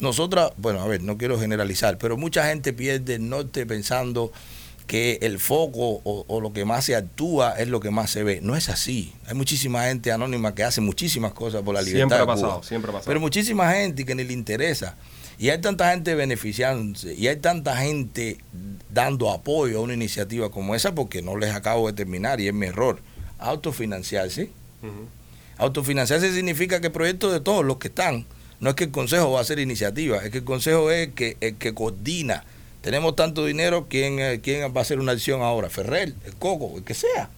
[0.00, 4.32] Nosotras, bueno, a ver, no quiero generalizar, pero mucha gente pierde el norte pensando
[4.86, 8.22] que el foco o, o, lo que más se actúa es lo que más se
[8.22, 8.40] ve.
[8.42, 9.12] No es así.
[9.26, 12.16] Hay muchísima gente anónima que hace muchísimas cosas por la libertad.
[12.16, 13.08] Siempre ha pasado, siempre ha pasado.
[13.08, 14.96] Pero muchísima gente que ni le interesa.
[15.38, 18.38] Y hay tanta gente beneficiándose y hay tanta gente
[18.92, 22.54] dando apoyo a una iniciativa como esa porque no les acabo de terminar y es
[22.54, 23.00] mi error.
[23.38, 24.50] Autofinanciarse.
[24.82, 25.06] Uh -huh.
[25.58, 28.26] Autofinanciarse significa que el proyecto de todos los que están,
[28.60, 31.14] no es que el Consejo va a hacer iniciativa, es que el Consejo es el
[31.14, 32.44] que, el que coordina.
[32.80, 35.68] Tenemos tanto dinero, ¿quién, ¿quién va a hacer una acción ahora?
[35.68, 37.28] Ferrer, el Coco, el que sea.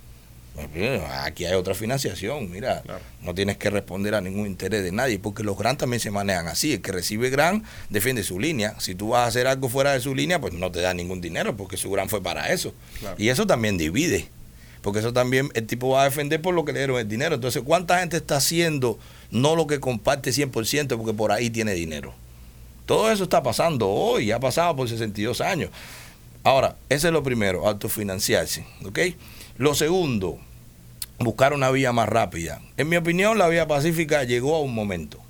[1.24, 3.00] Aquí hay otra financiación, mira, Claro.
[3.22, 6.46] no tienes que responder a ningún interés de nadie, porque los grants también se manejan
[6.48, 6.74] así.
[6.74, 8.74] El que recibe grant defiende su línea.
[8.80, 11.20] Si tú vas a hacer algo fuera de su línea, pues no te da ningún
[11.20, 12.72] dinero, porque su grant fue para eso.
[13.00, 13.16] Claro.
[13.18, 14.28] Y eso también divide,
[14.82, 17.34] porque eso también el tipo va a defender por lo que le dieron el dinero.
[17.36, 18.98] Entonces, ¿cuánta gente está haciendo
[19.30, 22.14] no lo que comparte 100% porque por ahí tiene dinero?
[22.86, 25.70] Todo eso está pasando hoy, ha pasado por 62 años.
[26.42, 28.98] Ahora, ese es lo primero, autofinanciarse, ¿ok?
[29.58, 30.38] Lo segundo,
[31.20, 32.60] buscar una vía más rápida.
[32.78, 35.20] En mi opinión, la vía pacífica llegó a un momento,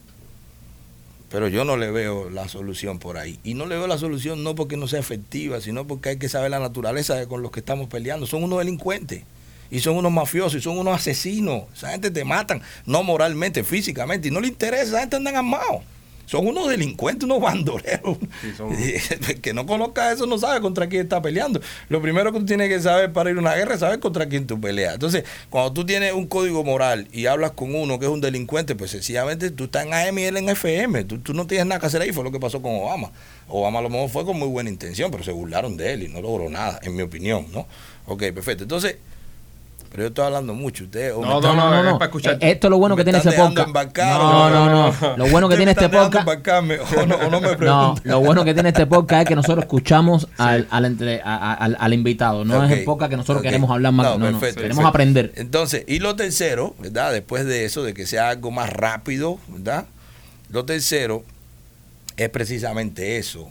[1.31, 3.39] pero yo no le veo la solución por ahí.
[3.43, 6.29] Y no le veo la solución no porque no sea efectiva, sino porque hay que
[6.29, 8.27] saber la naturaleza de con los que estamos peleando.
[8.27, 9.25] Son unos delincuentes.
[9.73, 11.65] Y son unos mafiosos, y son unos asesinos.
[11.73, 14.27] Esa gente te matan, no moralmente, físicamente.
[14.27, 15.83] Y no le interesa, esa gente andan armados.
[16.31, 18.17] Son unos delincuentes, unos bandoleros.
[18.41, 21.61] Sí, son- El que no conozca eso no sabe contra quién está peleando.
[21.89, 24.29] Lo primero que tú tienes que saber para ir a una guerra es saber contra
[24.29, 24.95] quién tú peleas.
[24.95, 28.77] Entonces, cuando tú tienes un código moral y hablas con uno que es un delincuente,
[28.77, 31.03] pues sencillamente tú estás en AM y él en FM.
[31.03, 32.13] Tú, tú no tienes nada que hacer ahí.
[32.13, 33.11] Fue lo que pasó con Obama.
[33.49, 36.09] Obama a lo mejor fue con muy buena intención, pero se burlaron de él y
[36.09, 37.67] no logró nada, en mi opinión, ¿no?
[38.07, 38.63] Ok, perfecto.
[38.63, 38.99] Entonces,
[39.91, 40.85] pero yo estoy hablando mucho.
[40.85, 42.35] Ustedes, o me No, están- no, es para escuchar.
[42.35, 43.69] Eh, Esto es lo bueno que tiene este podcast.
[43.99, 45.17] No, no, no.
[45.17, 46.21] Lo bueno que tiene este podcast.
[46.21, 49.35] embarcarme, o no, o no me No, lo bueno que tiene este podcast es que
[49.37, 52.45] nosotros escuchamos al, al, entre- a- a- al, al invitado.
[52.45, 54.07] No es el podcast que nosotros queremos hablar más.
[54.07, 54.89] No, No, no, perfecto, queremos perfecto.
[54.89, 55.33] aprender.
[55.37, 57.13] Entonces, y lo tercero, ¿verdad?
[57.13, 59.87] Después de eso, de que sea algo más rápido, ¿verdad?
[60.51, 61.25] Lo tercero
[62.17, 63.49] es precisamente eso,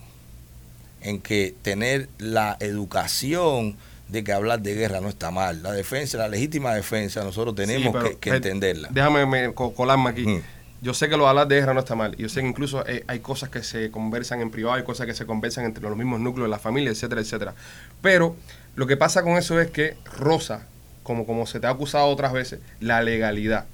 [1.01, 3.77] en que tener la educación
[4.09, 5.63] de que hablar de guerra no está mal.
[5.63, 8.89] La defensa, la legítima defensa, nosotros tenemos Sí, que, que entenderla.
[8.91, 10.41] Déjame me- co- colarme aquí.
[10.81, 12.15] Yo sé que lo de hablar de guerra no está mal.
[12.15, 15.13] Yo sé que incluso eh, hay cosas que se conversan en privado, hay cosas que
[15.13, 17.53] se conversan entre los mismos núcleos de la familia, etcétera, etcétera.
[18.01, 18.35] Pero
[18.75, 20.67] lo que pasa con eso es que rosa,
[21.03, 23.65] como, como se te ha acusado otras veces, la legalidad.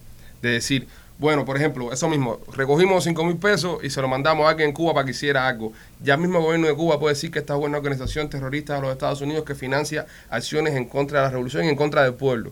[0.42, 4.46] De decir, bueno, por ejemplo, eso mismo, recogimos 5 mil pesos y se lo mandamos
[4.46, 5.72] a alguien en Cuba para que hiciera algo.
[6.04, 8.82] Ya el mismo gobierno de Cuba puede decir que esta es una organización terrorista de
[8.82, 12.16] los Estados Unidos que financia acciones en contra de la revolución y en contra del
[12.16, 12.52] pueblo.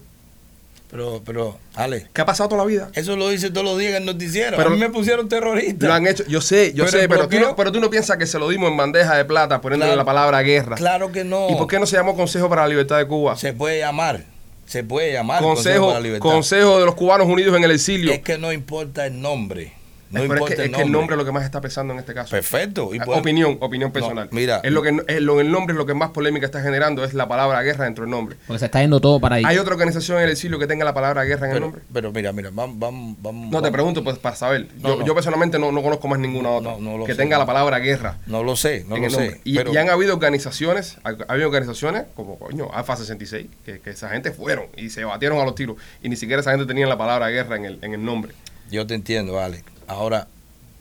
[0.90, 2.90] Pero, pero, Ale, ¿Qué ha pasado toda la vida?
[2.94, 4.56] eso lo dice todos los días en el noticiero.
[4.58, 5.88] Pero- a mí me pusieron terrorista.
[5.88, 8.16] Lo han hecho, yo sé, yo Pero sé, pero tú, no, pero tú no piensas
[8.18, 10.02] que se lo dimos en bandeja de plata poniéndole Claro.
[10.02, 10.76] la palabra guerra.
[10.76, 11.50] Claro que no.
[11.50, 13.36] ¿Y por qué no se llamó Consejo para la Libertad de Cuba?
[13.36, 14.24] Se puede llamar.
[14.66, 16.30] Se puede llamar Consejo, para la Libertad.
[16.30, 18.12] Consejo de los Cubanos Unidos en el Exilio.
[18.12, 19.74] Es que no importa el nombre.
[20.14, 20.86] No pero es, que, el es que nombre.
[20.86, 22.32] el nombre es lo que más está pesando en este caso.
[22.32, 22.94] Perfecto.
[22.94, 24.30] Y Ah, opinión, opinión personal.
[24.32, 24.62] No, mira.
[24.64, 27.14] es lo que es lo, el nombre es lo que más polémica está generando es
[27.14, 28.36] la palabra guerra dentro del nombre.
[28.48, 29.44] Porque se está yendo todo para ahí.
[29.46, 31.82] ¿Hay otra organización en el exilio que tenga la palabra guerra en el nombre?
[31.92, 33.52] pero mira, mira, vamos, vamos, vamos.
[33.52, 34.68] No te pregunto pues para saber.
[34.82, 35.06] No, yo, no.
[35.06, 37.18] yo personalmente no, no conozco más ninguna otra no, no lo que sé.
[37.18, 38.18] tenga la palabra guerra.
[38.28, 39.18] No lo sé, no lo sé.
[39.18, 39.42] nombre.
[39.44, 43.80] Y, pero- y han habido organizaciones, ha, ha habido organizaciones como coño, Alfa 66, que,
[43.80, 46.66] que esa gente fueron y se batieron a los tiros y ni siquiera esa gente
[46.66, 48.34] tenía la palabra guerra en el, en el nombre.
[48.72, 49.64] Yo te entiendo, Alex.
[49.88, 50.28] Ahora,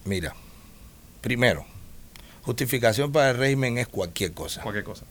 [0.04, 0.34] mira.
[1.20, 1.64] Primero,
[2.42, 4.60] justificación para el régimen es cualquier cosa.
[4.62, 5.04] Cualquier cosa.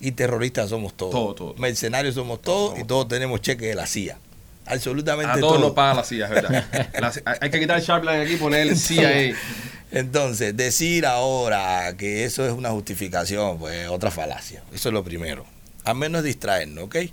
[0.00, 1.12] Y terroristas somos todos.
[1.12, 1.54] Todo, todo.
[1.58, 4.18] Mercenarios somos todos y todos tenemos cheques de la CIA.
[4.66, 5.66] Absolutamente A todos todo.
[5.66, 6.90] nos paga la CIA, es verdad.
[7.00, 9.34] La- hay que quitar el Sharpline aquí y poner el CIA.
[9.90, 14.62] Entonces, decir ahora que eso es una justificación, pues otra falacia.
[14.72, 15.44] Eso es lo primero.
[15.84, 16.96] Al menos distraernos, ¿ok?
[16.96, 17.12] Eso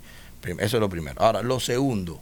[0.58, 1.20] es lo primero.
[1.22, 2.20] Ahora, lo segundo,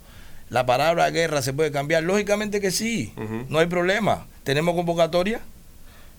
[0.50, 2.02] ¿la palabra guerra se puede cambiar?
[2.02, 3.12] Lógicamente que sí,
[3.48, 4.26] no hay problema.
[4.44, 5.40] ¿Tenemos convocatoria?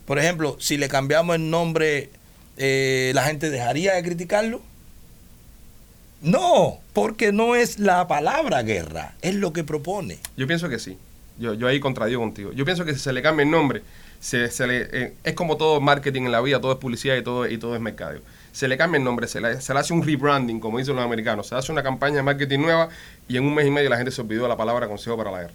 [0.06, 2.10] Por ejemplo, si le cambiamos el nombre,
[2.56, 4.62] eh, ¿la gente dejaría de criticarlo?
[6.22, 10.18] No, porque no es la palabra guerra, es lo que propone.
[10.36, 10.98] Yo pienso que sí.
[11.38, 12.52] Yo, yo ahí contradigo contigo.
[12.52, 13.82] Yo pienso que si se le cambia el nombre,
[14.20, 17.22] se, se le, eh, es como todo marketing en la vida, todo es publicidad y
[17.22, 18.20] todo, y todo es mercadeo.
[18.52, 21.04] Se le cambia el nombre, se le, se le hace un rebranding, como dicen los
[21.04, 21.46] americanos.
[21.48, 22.88] Se hace una campaña de marketing nueva
[23.28, 25.30] y en un mes y medio la gente se olvidó de la palabra Consejo para
[25.30, 25.54] la Guerra.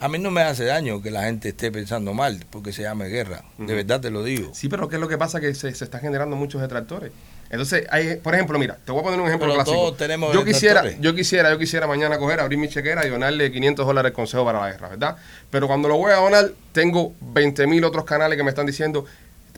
[0.00, 3.06] A mí no me hace daño que la gente esté pensando mal porque se llame
[3.06, 3.44] guerra.
[3.56, 4.50] De verdad te lo digo.
[4.52, 5.40] Sí, pero ¿qué es lo que pasa?
[5.40, 7.12] Que se, se están generando muchos detractores.
[7.50, 9.76] Entonces, hay, por ejemplo, mira, te voy a poner un ejemplo Pero clásico.
[9.76, 13.52] todos tenemos yo quisiera, yo quisiera, yo quisiera mañana coger, abrir mi chequera y donarle
[13.52, 15.16] 500 dólares al Consejo para la Guerra, ¿verdad?
[15.50, 19.04] Pero cuando lo voy a donar, tengo 20 mil otros canales que me están diciendo,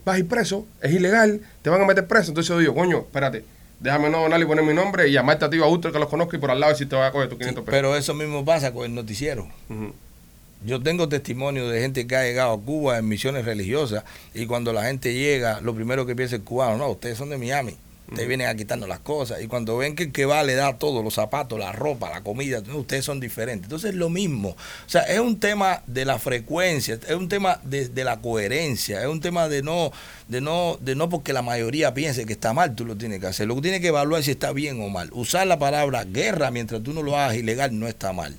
[0.05, 2.31] vas a ir preso, es ilegal, te van a meter preso.
[2.31, 3.45] Entonces yo digo, coño, espérate,
[3.81, 6.09] déjame no donar y poner mi nombre y llamarte a ti a Ultra que los
[6.09, 7.77] conozco y por al lado si te voy a coger tus 500 pesos.
[7.77, 9.49] Pero eso mismo pasa con el noticiero.
[10.65, 14.73] Yo tengo testimonio de gente que ha llegado a Cuba en misiones religiosas y cuando
[14.73, 17.77] la gente llega, lo primero que piensa el cubano, no, ustedes son de Miami.
[18.15, 19.43] Te vienen a quitarnos las cosas.
[19.43, 22.23] Y cuando ven que el que va le da todo, los zapatos, la ropa, la
[22.23, 23.65] comida, ustedes son diferentes.
[23.65, 24.51] Entonces es lo mismo.
[24.51, 29.01] O sea, es un tema de la frecuencia, es un tema de, de la coherencia,
[29.01, 29.91] es un tema de no,
[30.29, 33.27] de no, de no porque la mayoría piense que está mal, tú lo tienes que
[33.27, 33.47] hacer.
[33.47, 35.09] Lo que tienes que evaluar es si está bien o mal.
[35.13, 38.37] Usar la palabra guerra mientras tú no lo hagas ilegal no está mal.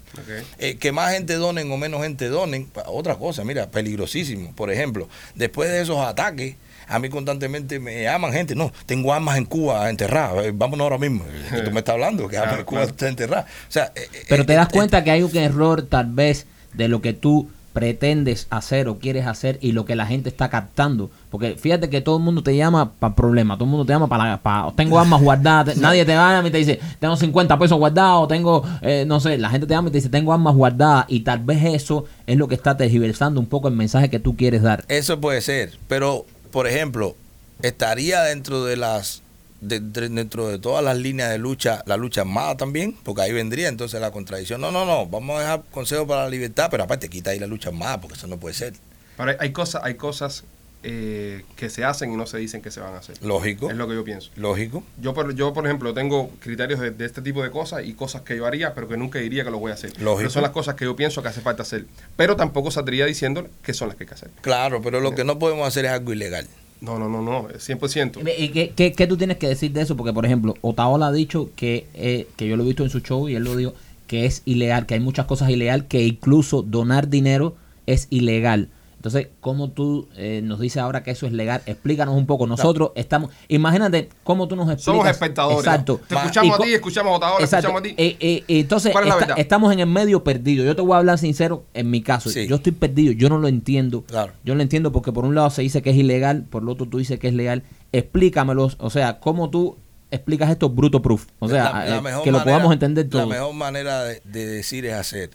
[0.60, 4.54] Eh, que más gente donen o menos gente donen, otra cosa, mira, peligrosísimo.
[4.56, 6.56] Por ejemplo, después de esos ataques,
[6.88, 10.98] a mí constantemente me llaman gente, no, tengo armas en Cuba enterradas, eh, vámonos ahora
[10.98, 11.24] mismo.
[11.50, 12.92] Que tú me estás hablando, que armas Claro, en Cuba claro.
[12.92, 13.46] están enterradas.
[13.46, 16.46] O sea, eh, eh, Pero te das eh, cuenta que hay un error tal vez
[16.74, 20.50] de lo que tú pretendes hacer o quieres hacer y lo que la gente está
[20.50, 21.10] captando.
[21.30, 24.08] Porque fíjate que todo el mundo te llama para problemas, todo el mundo te llama
[24.08, 24.38] para...
[24.38, 28.30] para tengo armas guardadas, nadie te va a y te dice, tengo 50 pesos guardados,
[28.30, 31.20] tengo, eh, no sé, la gente te llama y te dice, tengo armas guardadas y
[31.20, 34.62] tal vez eso es lo que está tergiversando un poco el mensaje que tú quieres
[34.62, 34.86] dar.
[34.88, 37.18] Eso puede ser, pero por ejemplo,
[37.62, 39.22] estaría dentro de las
[39.60, 43.34] de- de- dentro de todas las líneas de lucha la lucha armada también, porque ahí
[43.34, 44.62] vendría entonces la contradicción.
[44.62, 47.48] No, no, no, vamos a dejar consejo para la libertad, pero aparte quita ahí la
[47.48, 48.74] lucha armada, porque eso no puede ser.
[49.18, 50.46] Pero hay cosas, hay cosas
[50.88, 53.18] eh, que se hacen y no se dicen que se van a hacer.
[53.24, 54.30] Lógico, Es lo que yo pienso.
[54.36, 54.84] lógico.
[55.02, 58.22] Yo por, yo, por ejemplo, tengo criterios de, de este tipo de cosas y cosas
[58.22, 59.92] que yo haría, pero que nunca diría que lo voy a hacer.
[60.00, 60.18] Lógico.
[60.18, 61.86] Pero son las cosas que yo pienso que hace falta hacer.
[62.16, 64.30] Pero tampoco saldría diciendo que son las que hay que hacer.
[64.42, 66.48] Claro, pero lo que no podemos hacer es algo ilegal.
[66.82, 68.22] No, no, no, no, es 100%.
[68.38, 69.96] ¿Y qué, qué, qué tú tienes que decir de eso?
[69.98, 73.00] Porque, por ejemplo, Otaola ha dicho que, eh, que yo lo he visto en su
[73.00, 73.74] show y él lo dijo,
[74.08, 77.56] que es ilegal, que hay muchas cosas ilegal, que incluso donar dinero
[77.88, 78.70] es ilegal.
[79.06, 81.62] Entonces, ¿cómo tú eh, nos dices ahora que eso es legal?
[81.68, 82.48] Explícanos un poco.
[82.48, 83.30] Nosotros estamos...
[83.50, 84.86] Imagínate cómo tú nos explicas.
[84.86, 85.60] Somos espectadores.
[85.60, 86.02] Exacto.
[86.08, 87.68] Te escuchamos y a ti, escuchamos a Exacto.
[87.68, 87.90] escuchamos a ti.
[87.98, 89.40] Eh, eh, entonces, ¿Cuál es la esta- verdad?
[89.40, 90.66] estamos en el medio perdido.
[90.66, 92.32] Yo te voy a hablar sincero en mi caso.
[92.32, 92.48] Sí.
[92.48, 93.12] Yo estoy perdido.
[93.14, 94.02] Yo no lo entiendo.
[94.06, 94.34] Claro.
[94.44, 96.70] Yo no lo entiendo porque por un lado se dice que es ilegal, por el
[96.70, 97.62] otro tú dices que es legal.
[97.92, 98.76] Explícamelos.
[98.80, 99.78] O sea, ¿cómo tú
[100.10, 101.28] explicas esto bruto proof?
[101.38, 103.22] O sea, La- la eh, que lo manera- podamos entender todo.
[103.22, 105.30] La mejor manera de, de decir es hacer.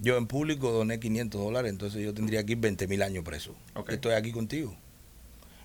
[0.00, 3.54] Yo en público doné 500 dólares, entonces yo tendría que ir 20 mil años preso.
[3.88, 4.74] Estoy aquí contigo.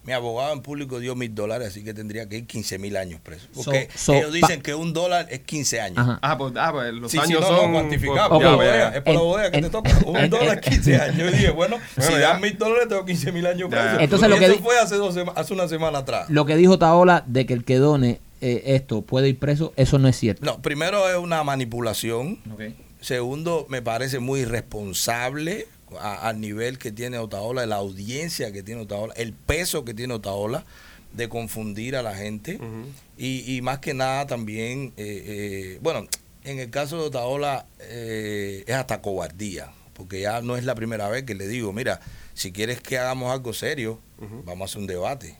[0.06, 3.22] Mi abogado en público dio mil dólares, así que tendría que ir 15 mil años
[3.24, 3.48] preso.
[3.54, 5.98] Porque So- so, ellos dicen que un dólar es 15 años.
[6.00, 6.20] Ajá.
[6.22, 8.30] Ah, pues, ah, pues los Sí, sí, años no, son no, cuantificado.
[8.32, 9.92] pues, la bodega, es por la bodega que en- te toca.
[10.06, 11.18] Un en- dólar, 15 años.
[11.18, 12.30] Yo dije, bueno, Bueno, si ya.
[12.32, 13.86] dan mil dólares, tengo 15 mil años preso.
[13.98, 14.04] ya.
[14.04, 16.30] Entonces, lo que eso fue hace, dos sema- hace una semana atrás.
[16.30, 20.00] Lo que dijo Taola de que el que done eh, esto puede ir preso, eso
[20.00, 20.44] no es cierto.
[20.46, 22.40] No, primero es una manipulación.
[22.54, 22.62] Ok.
[23.04, 25.68] Segundo, me parece muy irresponsable
[26.00, 30.64] al nivel que tiene Otaola, la audiencia que tiene Otaola, el peso que tiene Otaola
[31.12, 32.60] de confundir a la gente.
[33.18, 36.08] Y, y más que nada también, eh, eh, bueno,
[36.46, 41.10] en el caso de Otaola eh, es hasta cobardía, porque ya no es la primera
[41.10, 42.00] vez que le digo, mira,
[42.34, 44.00] si quieres que hagamos algo serio,
[44.46, 45.36] vamos a hacer un debate.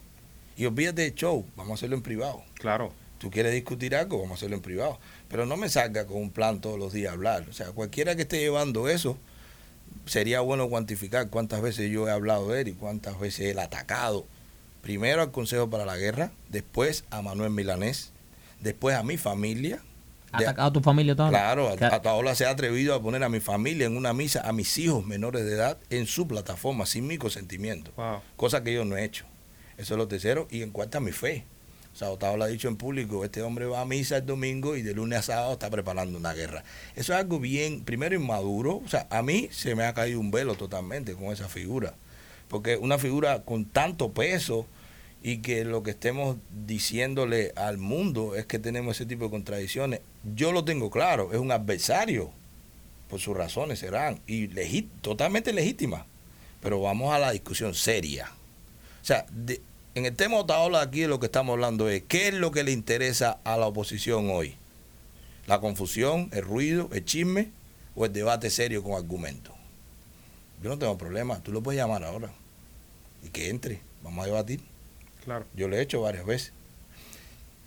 [0.58, 2.44] Y olvídate del show, vamos a hacerlo en privado.
[2.56, 2.92] Claro.
[3.20, 5.00] Tú quieres discutir algo, vamos a hacerlo en privado.
[5.34, 7.46] Pero no me salga con un plan todos los días a hablar.
[7.50, 9.18] O sea, cualquiera que esté llevando eso,
[10.06, 13.64] sería bueno cuantificar cuántas veces yo he hablado de él y cuántas veces él ha
[13.64, 14.28] atacado.
[14.84, 18.12] Primero al Consejo para la Guerra, después a Manuel Milanés,
[18.60, 19.82] después a mi familia.
[20.32, 21.32] ¿Ha De- atacado a tu familia Otaola?
[21.32, 24.48] Claro, a- Que- Ataola se ha atrevido a poner a mi familia en una misa,
[24.48, 28.20] a mis hijos menores de edad, en su plataforma, sin mi consentimiento Wow.
[28.36, 29.26] cosa que yo no he hecho.
[29.78, 30.48] Eso es lo tercero.
[30.52, 31.46] Y en cuanto a mi fe.
[31.94, 34.82] O sea, Otaola ha dicho en público, este hombre va a misa el domingo y
[34.82, 36.64] de lunes a sábado está preparando una guerra.
[36.96, 38.78] Eso es algo bien, primero inmaduro.
[38.84, 41.94] O sea, a mí se me ha caído un velo totalmente con esa figura.
[42.48, 44.66] Porque una figura con tanto peso
[45.22, 50.02] y que lo que estemos diciéndole al mundo es que tenemos ese tipo de contradicciones,
[50.36, 52.32] yo lo tengo claro, es un adversario,
[53.10, 54.48] por sus razones serán, y
[55.02, 56.06] totalmente legítimas.
[56.60, 58.32] Pero vamos a la discusión seria.
[59.02, 59.62] O sea, de-
[59.96, 62.72] en el tema Otaola aquí lo que estamos hablando es, ¿qué es lo que le
[62.72, 64.56] interesa a la oposición hoy?
[65.46, 67.52] ¿La confusión, el ruido, el chisme
[67.96, 69.54] o el debate serio con argumentos?
[70.62, 72.32] Yo no tengo problema, tú lo puedes llamar ahora
[73.22, 74.62] y que entre, vamos a debatir.
[75.24, 75.46] Claro.
[75.54, 76.54] Yo lo he hecho varias veces.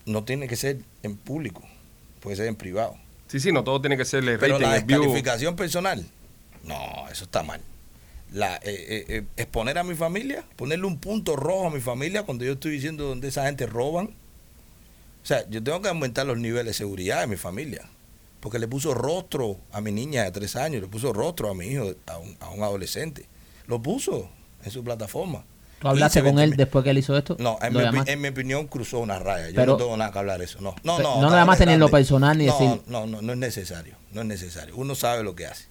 [0.05, 1.63] No tiene que ser en público,
[2.21, 2.97] puede ser en privado.
[3.29, 6.07] Sí, sí, no todo tiene que ser el Pero rating, la el descalificación personal,
[6.65, 7.61] no, eso está mal.
[8.33, 12.25] La, eh, eh, eh, exponer a mi familia, ponerle un punto rojo a mi familia
[12.25, 14.07] cuando yo estoy diciendo donde esa gente roban.
[15.23, 17.89] O sea, yo tengo que aumentar los niveles de seguridad de mi familia.
[18.41, 21.67] Porque le puso rostro a mi niña de tres años, le puso rostro a mi
[21.67, 23.27] hijo, a un, a un adolescente.
[23.67, 24.29] Lo puso
[24.65, 25.45] en su plataforma.
[25.81, 27.37] ¿Tú hablaste 15, con él 20 después que él hizo esto?
[27.39, 29.49] no, en ¿Lo mi, en mi opinión cruzó una raya.
[29.51, 30.61] Yo Pero- no tengo nada que hablar de eso.
[30.61, 31.21] No, no, no.
[31.21, 33.97] no llamaste ni en lo personal ni no, decir- No, no, no es necesario.
[34.13, 34.77] No es necesario.
[34.77, 35.67] Uno sabe lo que hace.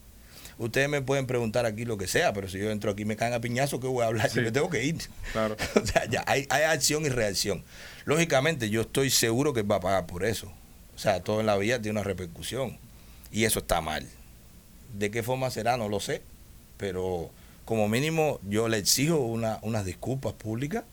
[0.57, 3.15] Ustedes me pueden preguntar aquí lo que sea, pero si yo entro aquí y me
[3.15, 4.29] caen a piñazo, ¿qué voy a hablar?
[4.35, 4.37] Sí.
[4.37, 4.97] Yo me tengo que ir.
[5.31, 5.55] Claro.
[5.81, 7.63] o sea, ya hay, hay acción y reacción.
[8.05, 10.51] Lógicamente, yo estoy seguro que él va a pagar por eso.
[10.95, 12.77] O sea, todo en la vida tiene una repercusión.
[13.31, 14.07] Y eso está mal.
[14.93, 15.77] ¿De qué forma será?
[15.77, 16.21] No lo sé.
[16.77, 17.31] Pero
[17.65, 20.83] como mínimo yo le exijo una, unas disculpas públicas,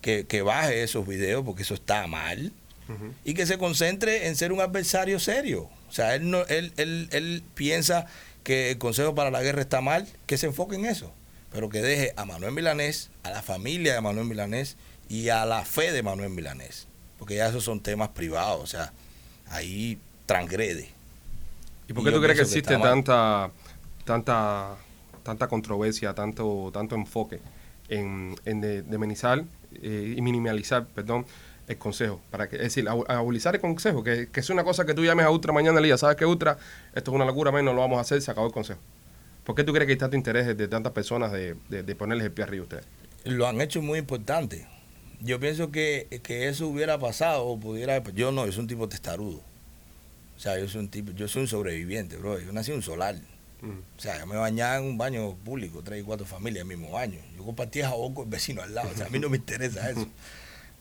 [0.00, 2.52] que, que baje esos videos porque eso está mal
[3.24, 5.68] y que se concentre en ser un adversario serio.
[5.88, 8.06] O sea, él, no, él, él, él piensa
[8.46, 11.12] que el Consejo para la Guerra está mal, que se enfoque en eso,
[11.50, 14.76] pero que deje a Manuel Milanés, a la familia de Manuel Milanés
[15.08, 16.86] y a la fe de Manuel Milanés,
[17.18, 18.92] porque ya esos son temas privados, o sea,
[19.48, 20.90] ahí transgrede.
[21.88, 23.50] ¿Y por qué Y tú crees que existe tanta,
[24.04, 24.76] tanta,
[25.24, 27.40] tanta controversia, tanto, tanto enfoque
[27.88, 29.42] en, en de- demonizar
[29.82, 31.26] eh, y minimalizar, perdón,
[31.68, 32.20] el consejo?
[32.30, 35.04] Para que, es decir, abu- abulizar el consejo, que, que es una cosa que tú
[35.04, 36.58] llames a Ultra mañana digas, ¿sabes qué, Ultra?
[36.94, 38.80] Esto es una locura, men, no lo vamos a hacer, se acabó el consejo.
[39.44, 41.94] ¿Por qué tú crees que hay tanto interés de, de tantas personas de, de- de
[41.94, 42.84] ponerles el pie arriba a ustedes?
[43.24, 44.66] Lo han hecho muy importante.
[45.20, 48.02] Yo pienso que, que eso hubiera pasado o pudiera...
[48.12, 49.40] Yo no, yo soy un tipo testarudo.
[50.36, 52.38] O sea, yo soy un tipo, yo soy un sobreviviente, bro.
[52.38, 53.14] Yo nací en un solar.
[53.62, 53.70] Mm.
[53.96, 56.76] O sea, yo me bañaba en un baño público, tres y cuatro familias en el
[56.76, 57.18] mismo baño.
[57.36, 58.90] Yo compartía jabón con el vecino al lado.
[58.92, 60.06] O sea, a mí no me interesa eso.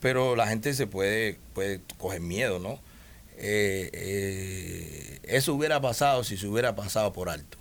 [0.05, 2.79] Pero la gente se puede, puede coger miedo, ¿no?
[3.37, 7.57] Eh, eh, eso hubiera pasado si se hubiera pasado por alto.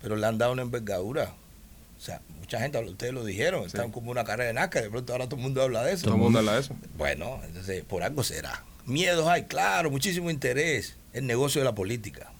[0.00, 1.34] Pero le han dado una envergadura.
[1.98, 5.12] O sea, mucha gente, ustedes lo dijeron, están como una carrera de NASCAR, de pronto
[5.12, 6.04] ahora todo el mundo habla de eso.
[6.04, 6.74] Todo el mundo habla de eso.
[6.96, 8.64] Bueno, entonces por algo será.
[8.86, 10.96] Miedos hay, claro, muchísimo interés.
[11.12, 12.32] El negocio de la política.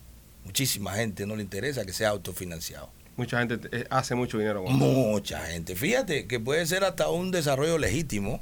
[0.47, 2.89] Muchísima gente no le interesa que sea autofinanciado.
[3.19, 5.77] Mucha gente eh, hace mucho dinero con Mucha gente.
[5.77, 8.41] Fíjate que puede ser hasta un desarrollo legítimo,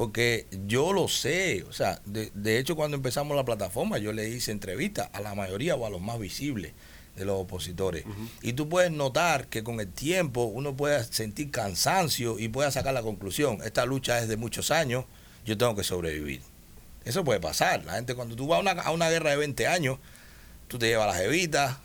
[0.00, 1.62] porque yo lo sé.
[1.68, 5.34] O sea, de, de hecho cuando empezamos la plataforma yo le hice entrevistas a la
[5.34, 6.72] mayoría o a los más visibles
[7.16, 8.06] de los opositores.
[8.40, 12.94] Y tú puedes notar que con el tiempo uno puede sentir cansancio y puede sacar
[12.94, 13.58] la conclusión.
[13.62, 15.04] Esta lucha es de muchos años,
[15.44, 16.40] yo tengo que sobrevivir.
[17.04, 17.84] Eso puede pasar.
[17.84, 19.98] La gente cuando tú vas a una, a una guerra de 20 años,
[20.66, 21.76] tú te llevas las evitas,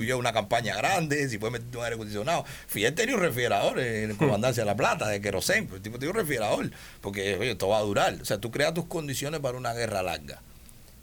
[0.00, 2.44] llevas una campaña grande, si puedes meter un aire acondicionado.
[2.66, 6.12] Fidel tenía un refrigerador en Comandancia de la Plata, de querosén, pero el tipo tenía
[6.12, 8.14] un refrigerador, porque oye, esto va a durar.
[8.20, 10.40] O sea, tú creas tus condiciones para una guerra larga.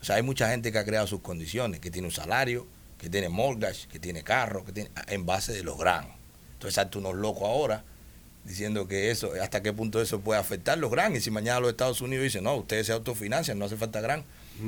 [0.02, 2.68] O sea, hay mucha gente que ha creado sus condiciones, que tiene un salario,
[3.00, 6.08] que tiene mortgage, que tiene carro, que tiene en base de los gran.
[6.54, 7.84] Entonces, salta unos locos ahora
[8.44, 11.16] diciendo que eso, hasta qué punto eso puede afectar los gran.
[11.16, 14.24] Y si mañana los Estados Unidos dicen, no, ustedes se autofinancian, no hace falta gran.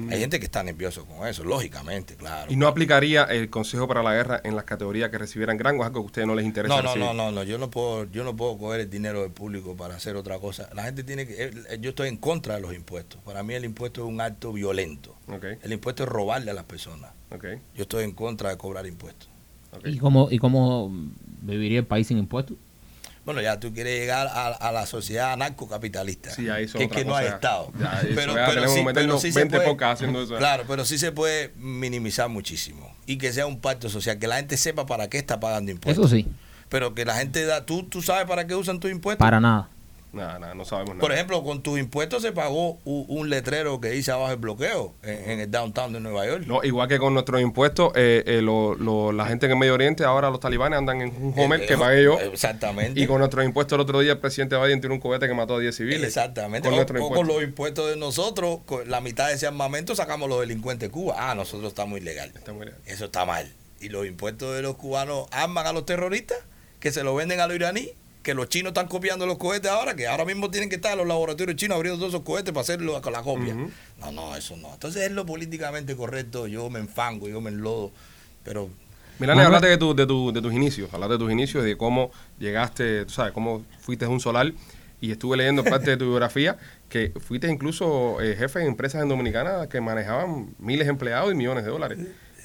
[0.10, 2.52] Hay gente que está nervioso con eso, lógicamente, claro.
[2.52, 5.84] ¿Y no aplicaría el Consejo para la Guerra en las categorías que recibieran gran o
[5.84, 6.76] algo que a ustedes no les interesa?
[6.76, 7.06] No, no, recibir?
[7.08, 9.96] no, no, no, yo no puedo, yo no puedo coger el dinero del público para
[9.96, 10.70] hacer otra cosa.
[10.76, 13.22] La gente tiene que, yo estoy en contra de los impuestos.
[13.24, 15.16] Para mí el impuesto es un acto violento.
[15.30, 17.12] Ok, El impuesto es robarle a las personas.
[17.32, 17.46] ok,
[17.76, 19.30] Yo estoy en contra de cobrar impuestos.
[19.72, 19.88] ok.
[19.88, 20.92] ¿Y cómo, ¿Y cómo
[21.42, 22.58] viviría el país sin impuestos?
[23.28, 26.32] Bueno, ya tú quieres llegar a, a la sociedad anarcocapitalista.
[26.32, 27.36] Sí, ahí que, es que no hay cosa.
[27.36, 27.74] Estado.
[27.78, 30.38] Ya, eso ya tenemos que meternos 20 podcasts haciendo eso.
[30.38, 32.96] Claro, pero sí se puede minimizar muchísimo.
[33.06, 36.06] Y que sea un pacto social, que la gente sepa para qué está pagando impuestos.
[36.06, 36.26] Eso sí,
[36.70, 39.20] Pero que la gente da, tú, tú sabes para qué usan tus impuestos.
[39.20, 39.68] para nada.
[40.18, 41.02] Nada, nada, no sabemos nada.
[41.02, 45.32] Por ejemplo, con tus impuestos se pagó un, letrero que dice abajo el bloqueo en,
[45.32, 46.44] en el downtown de Nueva York.
[46.48, 49.74] No, igual que con nuestros impuestos, eh, eh, lo- lo- la gente en el Medio
[49.74, 52.20] Oriente, ahora los talibanes andan en un Homer Eh, que pagué yo.
[52.20, 53.00] Exactamente.
[53.00, 55.56] Y con nuestros impuestos el otro día el presidente Biden tiró un cohete que mató
[55.56, 56.04] a 10 civiles.
[56.04, 56.70] Exactamente.
[56.70, 60.40] Con O, con los impuestos de nosotros, con la mitad de ese armamento sacamos los
[60.40, 61.16] delincuentes de Cuba.
[61.18, 62.32] Ah, nosotros estamos ilegal.
[62.54, 62.76] Muy bien.
[62.86, 63.52] Eso está mal.
[63.80, 66.38] Y los impuestos de los cubanos arman a los terroristas,
[66.80, 67.92] que se lo venden a los iraníes,
[68.28, 70.98] que los chinos están copiando los cohetes ahora, que ahora mismo tienen que estar en
[70.98, 73.56] los laboratorios chinos abriendo todos esos cohetes para hacerlo con la copia.
[74.02, 74.74] No, no, eso no.
[74.74, 76.46] Entonces es lo políticamente correcto.
[76.46, 77.94] Yo me enfango, yo me enlodo.
[78.44, 78.70] Pero
[79.18, 81.78] Milane, Manuel- hablate de, tu, de, tu, de tus inicios, hablate de tus inicios, de
[81.78, 84.52] cómo llegaste, tú sabes, cómo fuiste a un solar
[85.00, 86.58] y estuve leyendo parte de tu biografía
[86.90, 91.36] que fuiste incluso eh, jefe de empresas en Dominicana que manejaban miles de empleados y
[91.36, 92.00] millones de dólares.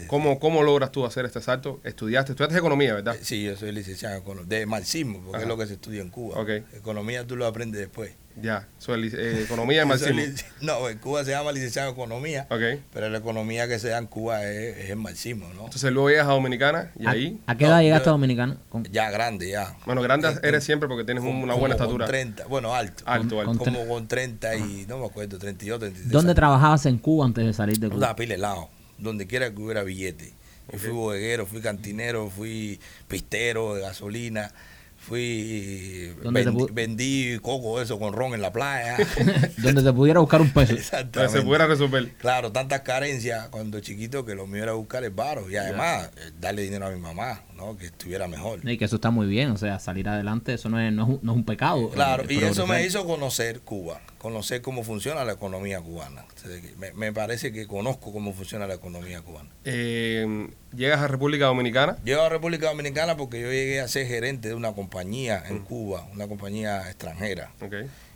[0.06, 1.80] ¿Cómo, ¿Cómo logras tú hacer este salto?
[1.84, 3.16] Estudiaste, estudiaste economía, ¿verdad?
[3.20, 5.42] sí, yo soy licenciado de marxismo, porque Ajá.
[5.42, 6.40] es lo que se estudia en Cuba.
[6.40, 6.48] Ok.
[6.74, 8.12] Economía tú lo aprendes después.
[8.40, 10.22] Ya, soy eh, economía y marxismo.
[10.62, 12.80] No, en Cuba se llama licenciado en economía, Ok.
[12.92, 15.64] pero la economía que se da en Cuba es, es el marxismo, ¿no?
[15.66, 18.12] Entonces luego llegas a Dominicana y ¿A, ahí, a qué No, edad llegaste yo- a
[18.12, 18.56] Dominicana?
[18.70, 19.76] Con- Ya grande, ya.
[19.84, 22.06] bueno, grande Eh, eres siempre porque tienes una buena estatura.
[22.06, 23.02] Con 30, bueno, alto.
[23.06, 23.58] Alto, alto.
[23.58, 26.10] Con- como con 30 y, no me acuerdo, 32, 33.
[26.10, 26.36] ¿Dónde años.
[26.36, 28.24] trabajabas en Cuba antes de salir de Una Cuba?
[28.24, 28.70] helado,
[29.02, 30.32] donde quiera que hubiera billete.
[30.72, 34.52] Yo fui bodeguero, fui cantinero, fui pistero de gasolina,
[35.02, 38.96] Fui, ¿Dónde te vendí, coco eso con ron en la playa.
[39.58, 40.76] Donde te pudiera buscar un peso.
[40.76, 42.12] Que se pudiera resolver.
[42.18, 46.30] Claro, tantas carencias cuando chiquito que lo mío era buscar el baro y además eh,
[46.40, 47.76] darle dinero a mi mamá, ¿no?
[47.76, 48.60] Que estuviera mejor.
[48.68, 51.08] Y que eso está muy bien, o sea, salir adelante, eso no es, no es,
[51.10, 51.90] un, no es un pecado.
[51.90, 56.24] Claro, eh, y eso me hizo conocer Cuba, conocer cómo funciona la economía cubana.
[56.78, 59.48] Me, me parece que conozco cómo funciona la economía cubana.
[59.64, 61.96] Eh, llegas a República Dominicana.
[62.04, 66.06] Llego a República Dominicana porque yo llegué a ser gerente de una compañía en Cuba,
[66.12, 67.52] una compañía extranjera.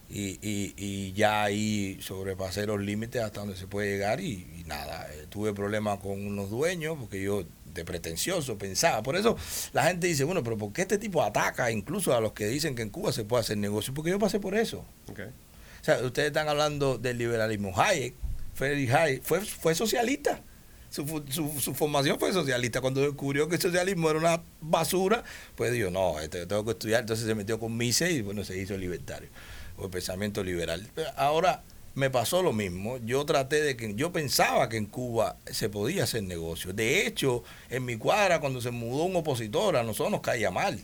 [0.09, 4.63] Y, y, y ya ahí sobrepasé los límites hasta donde se puede llegar y, y
[4.65, 7.43] nada, eh, tuve problemas con unos dueños porque yo
[7.77, 9.03] de pretencioso pensaba.
[9.03, 9.37] Por eso
[9.73, 12.75] la gente dice, bueno, pero ¿por qué este tipo ataca incluso a los que dicen
[12.75, 13.95] que en Cuba se puede hacer negocio?
[13.95, 14.85] Porque yo pasé por eso.
[15.09, 17.73] O sea, ustedes están hablando del liberalismo.
[17.79, 18.15] Hayek,
[18.55, 20.43] Friedrich Hayek, fue, fue socialista.
[20.91, 22.81] Su, su, su formación fue socialista.
[22.81, 25.23] Cuando descubrió que el socialismo era una basura,
[25.55, 27.01] pues dijo, no, este, tengo que estudiar.
[27.03, 29.29] Entonces se metió con Mises y bueno, se hizo libertario,
[29.77, 30.89] o el pensamiento liberal.
[31.17, 31.63] Ahora
[31.97, 32.99] me pasó lo mismo.
[32.99, 36.75] Yo traté de que, yo pensaba que en Cuba se podía hacer negocio.
[36.75, 40.79] De hecho, en mi cuadra, cuando se mudó un opositor, a nosotros nos caía mal.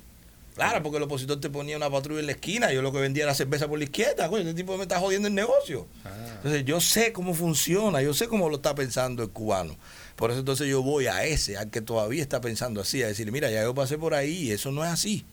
[0.54, 3.24] Claro, porque el opositor te ponía una patrulla en la esquina, yo lo que vendía
[3.24, 5.86] era cerveza por la izquierda, coño, este tipo me está jodiendo el negocio.
[6.04, 9.76] Ah, Entonces yo sé cómo funciona, yo sé cómo lo está pensando el cubano.
[10.16, 13.30] Por eso entonces yo voy a ese, al que todavía está pensando así, a decir,
[13.32, 15.24] mira, ya yo pasé por ahí eso no es así.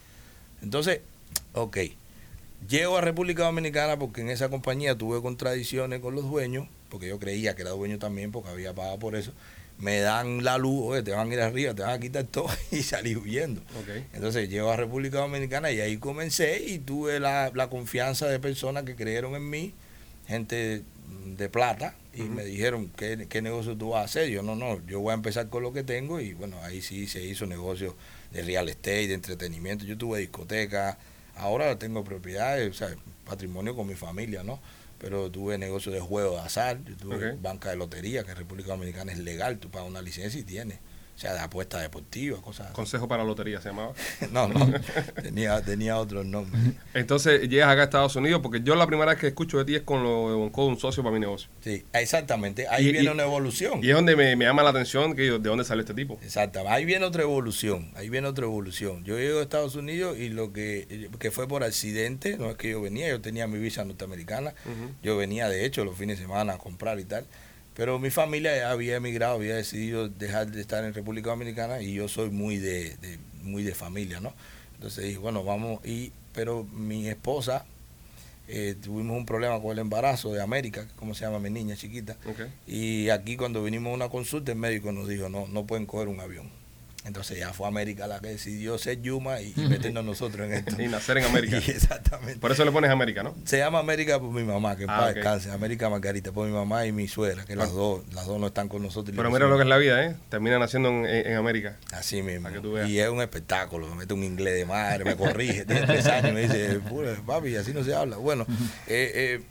[0.62, 1.02] Entonces,
[1.54, 1.78] ok,
[2.68, 7.20] llego a República Dominicana porque en esa compañía tuve contradicciones con los dueños, porque yo
[7.20, 9.34] creía que era dueño también, porque había pagado por eso.
[9.78, 12.50] Me dan la luz, oye, te van a ir arriba, te van a quitar todo
[12.72, 13.62] y salí huyendo.
[14.14, 18.84] Entonces llego a República Dominicana y ahí comencé y tuve la, la confianza de personas
[18.84, 19.74] que creyeron en mí,
[20.28, 20.84] gente
[21.38, 24.30] de plata, y me dijeron, ¿qué, ¿qué negocio tú vas a hacer?
[24.30, 27.08] Yo no, no, yo voy a empezar con lo que tengo y bueno, ahí sí
[27.08, 27.96] se hizo negocio
[28.32, 30.98] de real estate, de entretenimiento, yo tuve discoteca,
[31.40, 34.60] ahora tengo propiedades, o sea, patrimonio con mi familia, ¿no?
[35.00, 38.70] Pero tuve negocio de juego de azar, yo tuve banca de lotería, que en República
[38.70, 40.80] Dominicana es legal, tú pagas una licencia y tienes.
[41.20, 42.76] O sea, de apuestas deportivas, cosas así.
[42.76, 43.92] Consejo para lotería se llamaba.
[44.32, 44.72] No, no,
[45.22, 46.62] tenía, tenía otros nombres.
[46.94, 49.76] Entonces llegas acá a Estados Unidos porque yo la primera vez que escucho de ti
[49.76, 51.50] es con lo de Bonco, un socio para mi negocio.
[51.62, 52.70] Sí, exactamente.
[52.70, 53.84] Ahí Y- viene y- una evolución.
[53.84, 56.18] Y es donde me, me llama la atención que yo, de dónde sale este tipo.
[56.24, 56.74] Exactamente.
[56.74, 57.92] Ahí viene otra evolución.
[57.96, 59.04] Ahí viene otra evolución.
[59.04, 62.70] Yo llego a Estados Unidos y lo que, que fue por accidente, no es que
[62.70, 64.54] yo venía, yo tenía mi visa norteamericana.
[65.04, 67.26] Yo venía, de hecho, los fines de semana a comprar y tal.
[67.80, 72.10] Pero mi familia había emigrado, había decidido dejar de estar en República Dominicana y yo
[72.10, 74.34] soy muy de, de- muy de familia, ¿no?
[74.76, 75.80] Entonces dije, bueno, vamos.
[75.86, 77.66] y Pero mi esposa,
[78.50, 82.18] eh, tuvimos un problema con el embarazo de América, como se llama mi niña chiquita.
[82.68, 86.10] Y aquí cuando vinimos a una consulta, el médico nos dijo, no, no pueden coger
[86.10, 86.50] un avión.
[87.06, 90.76] Entonces ya fue América la que decidió ser Yuma y, y meternos nosotros en esto.
[90.82, 91.58] Y nacer en América.
[91.68, 92.40] Exactamente.
[92.40, 93.36] Por eso le pones América, ¿no?
[93.46, 95.16] Se llama América por mi mamá, que Ah, paz ok.
[95.16, 95.52] descanse.
[95.52, 98.68] América Margarita por mi mamá y mi suegra, que las dos, las dos no están
[98.68, 99.16] con nosotros.
[99.16, 100.16] Pero mira lo que es la vida, ¿eh?
[100.30, 101.78] Termina naciendo en, América.
[101.92, 102.44] Así mismo.
[102.44, 102.90] Para que tú veas.
[102.90, 103.88] Y es un espectáculo.
[103.88, 105.66] Me mete un inglés de madre, me corrige.
[105.66, 108.18] Tiene tres años y me dice, "Pura, papi, así no se habla.
[108.18, 108.46] Bueno,
[108.88, 109.42] eh, eh,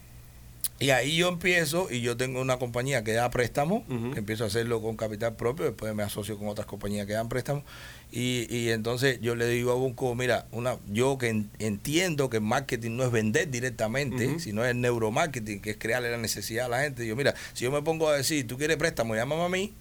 [0.80, 4.12] y ahí yo empiezo y yo tengo una compañía que da préstamos, Ujú.
[4.12, 7.28] que empiezo a hacerlo con capital propio, después me asocio con otras compañías que dan
[7.28, 7.64] préstamos.
[8.12, 12.40] Y, y entonces yo le digo a Bunco, mira, una, yo que en- entiendo que
[12.40, 16.80] marketing no es vender directamente, sino es neuromarketing, que es crearle la necesidad a la
[16.82, 17.02] gente.
[17.02, 19.74] Digo, mira, si yo me pongo a decir, tú quieres préstamo, llámame a mí,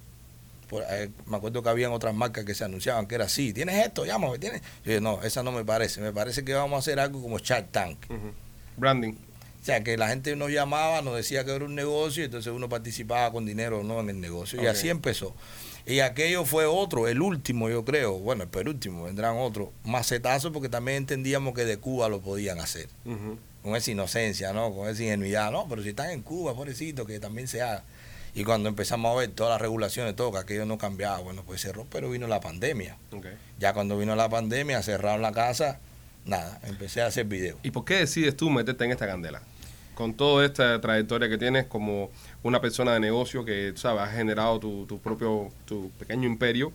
[0.70, 3.86] por- eh, me acuerdo que habían otras marcas que se anunciaban que era así, tienes
[3.86, 4.62] esto, llámame, tienes.
[4.84, 7.38] Yo dije, no, esa no me parece, me parece que vamos a hacer algo como
[7.40, 7.98] Shark Tank.
[8.76, 9.14] Branding.
[9.68, 12.54] O sea, que la gente nos llamaba, nos decía que era un negocio, y entonces
[12.54, 14.64] uno participaba con dinero o no en el negocio.
[14.64, 15.36] Y así empezó.
[15.86, 20.70] Y aquello fue otro, el último, yo creo, bueno, el penúltimo, vendrán otros macetazos porque
[20.70, 22.88] también entendíamos que de Cuba lo podían hacer.
[23.62, 24.74] Con esa inocencia, ¿no?
[24.74, 27.84] Con esa ingenuidad, no, pero si están en Cuba, pobrecito, que también se haga.
[28.36, 31.60] Y cuando empezamos a ver todas las regulaciones, todo, que aquello no cambiaba, bueno, pues
[31.60, 32.96] cerró, pero vino la pandemia.
[33.60, 35.82] Ya cuando vino la pandemia, cerraron la casa,
[36.24, 37.60] nada, empecé a hacer videos.
[37.64, 39.42] ¿Y por qué decides tú meterte en esta candela?
[39.98, 42.12] Con toda esta trayectoria que tienes como
[42.44, 46.72] una persona de negocio que, sabes, has generado tu, tu propio, tu pequeño imperio,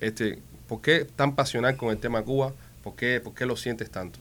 [0.00, 2.52] este, ¿por qué tan pasional con el tema Cuba?
[2.82, 4.18] ¿Por qué, por qué lo sientes tanto?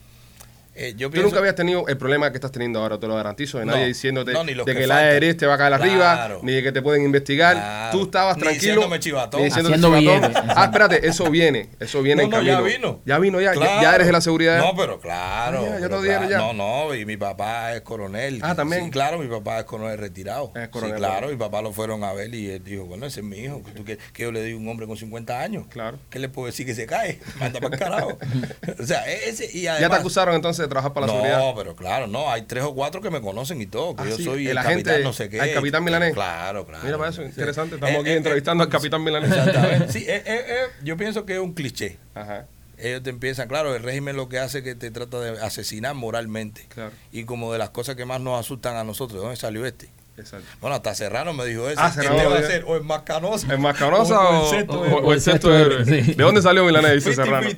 [0.76, 3.60] Eh, yo Tú nunca habías tenido el problema que estás teniendo ahora, te lo garantizo,
[3.60, 5.24] de No, nadie diciéndote no, ni de que que, la faltan.
[5.24, 6.40] ARS te va a caer arriba, Claro.
[6.42, 7.54] ni de que te pueden investigar.
[7.56, 7.98] Claro.
[7.98, 8.74] Tú estabas Ni tranquilo.
[8.74, 9.40] diciéndome chivatón.
[9.42, 10.34] ni diciéndote Haciendo chivatón.
[10.56, 12.54] Ah, espérate, eso viene, eso viene No, en no, camino.
[12.54, 13.02] ya vino.
[13.06, 13.82] Ya vino, ya, ya- Claro.
[13.84, 14.58] ya eres de la seguridad.
[14.58, 15.60] No, pero claro.
[15.60, 16.48] Ah, ya, ya pero lo dijeron claro.
[16.48, 16.54] ya.
[16.54, 18.40] No, no, y mi papá es coronel.
[18.42, 18.86] Ah, ¿también?
[18.86, 20.52] Sí, claro, mi papá es coronel retirado.
[20.56, 23.20] Es coronel, sí, claro, mi papá lo fueron a ver y él dijo, bueno, ese
[23.20, 23.62] es mi hijo.
[23.76, 25.66] ¿Tú qué- que yo le di a un hombre con 50 años?
[25.70, 26.00] Claro.
[26.10, 27.20] ¿Qué le puedo decir que se cae?
[27.40, 28.18] Manda para el carajo.
[28.80, 31.22] o sea, e-, ese, y ya te además, acusaron entonces de trabajar para la no,
[31.22, 31.54] seguridad.
[31.56, 34.18] pero claro, no, hay tres o cuatro que me conocen y todo, que Ah, yo
[34.18, 35.40] sí, soy el el, agente- capitán no sé qué.
[35.42, 36.14] al capitán milanés.
[36.14, 36.84] Claro, claro.
[36.84, 37.76] Mira para eso, interesante.
[37.76, 39.32] Estamos Eh, aquí eh, entrevistando al capitán Milanés.
[39.32, 39.88] Exactamente.
[39.94, 41.98] Sí, eh, eh, eh, yo pienso que es un cliché.
[42.16, 42.46] Ajá,
[42.78, 45.94] Ellos te empiezan, claro, el régimen lo que hace es que te trata de asesinar
[45.96, 46.66] moralmente.
[46.70, 49.66] claro, Y como de las cosas que más nos asustan a nosotros, ¿de dónde salió
[49.66, 49.90] este?
[50.18, 50.46] Exacto.
[50.62, 51.80] Bueno, hasta Serrano me dijo eso.
[51.82, 53.52] Ah, Serrano este va a ser o el más canoso.
[53.52, 55.02] ¿Es más canosa o, el sexto o- héroe.
[55.04, 55.86] o el sexto héroe?
[55.86, 56.14] Sí.
[56.14, 56.94] ¿De dónde salió Milanés?
[57.04, 57.48] Dice Serrano.
[57.50, 57.58] Eh,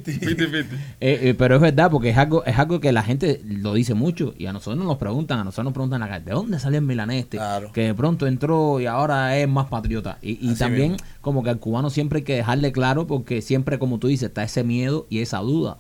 [1.02, 4.34] eh, pero es verdad, porque es algo, es algo que la gente lo dice mucho
[4.38, 7.24] y a nosotros nos preguntan, a nosotros nos preguntan acá, ¿de dónde salió el milanés
[7.24, 7.38] este?
[7.38, 7.72] Claro.
[7.72, 10.18] Que de pronto entró y ahora es más patriota.
[10.22, 11.08] Y, también mismo.
[11.22, 14.44] como que al cubano siempre hay que dejarle claro porque siempre, como tú dices, está
[14.44, 15.78] ese miedo y esa duda.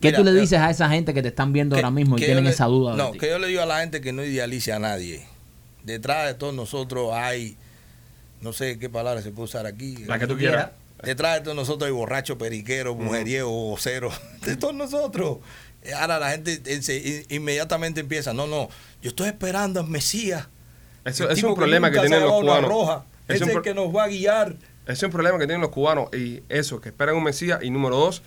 [0.00, 2.16] ¿Qué Mira, tú le dices a esa gente que te están viendo Que- ahora mismo
[2.18, 2.94] y tienen le- esa duda?
[2.96, 5.26] No, que yo le digo a la gente que no idealice a nadie.
[5.86, 7.56] Detrás de todos nosotros hay,
[8.42, 9.96] no sé qué palabra se puede usar aquí.
[10.06, 10.70] La que tú quieras.
[11.02, 14.20] Detrás de todos nosotros hay borrachos, periqueros, mujeriegos, voceros.
[14.44, 15.38] De todos nosotros.
[15.82, 18.68] Eh, Ahora la gente in- inmediatamente empieza, no, no,
[19.02, 20.48] yo estoy esperando al Mesías.
[21.04, 22.68] Eso es un problema que tienen los cubanos.
[22.70, 23.04] roja.
[23.28, 24.56] Es pro- el que nos va a guiar.
[24.84, 27.60] Ese es un problema que tienen los cubanos y eso, que esperan un Mesías.
[27.62, 28.22] Y número dos,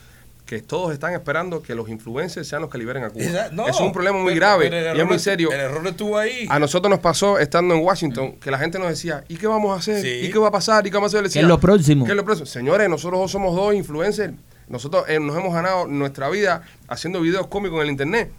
[0.50, 3.24] que todos están esperando que los influencers sean los que liberen a Cuba.
[3.24, 5.52] Esa- no, Eso es un problema muy grave pero y es muy serio.
[5.52, 6.48] El error estuvo ahí.
[6.50, 9.72] A nosotros nos pasó estando en Washington que la gente nos decía, ¿y qué vamos
[9.76, 10.02] a hacer?
[10.02, 10.26] Sí.
[10.26, 10.88] ¿Y qué va a pasar?
[10.88, 11.24] ¿Y qué vamos a hacer?
[11.24, 12.06] Le ¿Qué es lo decía, próximo?
[12.06, 12.48] ¿Qué es lo próximo?
[12.48, 14.34] Señores, nosotros somos dos influencers.
[14.68, 18.32] Nosotros eh, nos hemos ganado nuestra vida haciendo videos cómicos en el internet.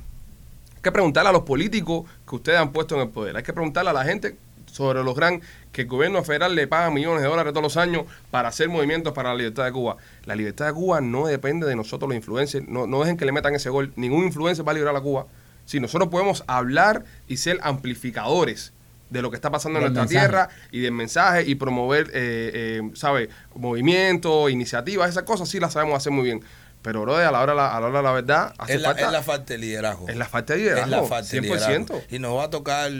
[0.75, 3.37] Hay que preguntarle a los políticos que ustedes han puesto en el poder.
[3.37, 4.35] Hay que preguntarle a la gente
[4.67, 5.41] sobre los gran
[5.73, 9.13] que el gobierno federal le paga millones de dólares todos los años para hacer movimientos
[9.13, 9.97] para la libertad de Cuba.
[10.25, 12.67] La libertad de Cuba no depende de nosotros los influencers.
[12.69, 13.93] No, no dejen que le metan ese gol.
[13.97, 15.27] Ningún influencer va a liberar a Cuba.
[15.67, 18.73] Si nosotros podemos hablar y ser amplificadores
[19.11, 20.27] de lo que está pasando en nuestra mensaje.
[20.27, 23.29] tierra y del mensaje y promover, eh, eh, ¿sabe?
[23.55, 26.43] Movimientos, iniciativas, esas cosas sí las sabemos hacer muy bien.
[26.83, 28.81] Pero, bro, a la hora, de la- a la hora de la verdad, hace es,
[28.81, 29.07] la, falta...
[29.07, 30.09] es la falta de liderazgo.
[30.09, 31.43] es la falta de liderazgo, Es la falta de 100%.
[31.43, 32.03] liderazgo.
[32.11, 32.91] Y nos va a tocar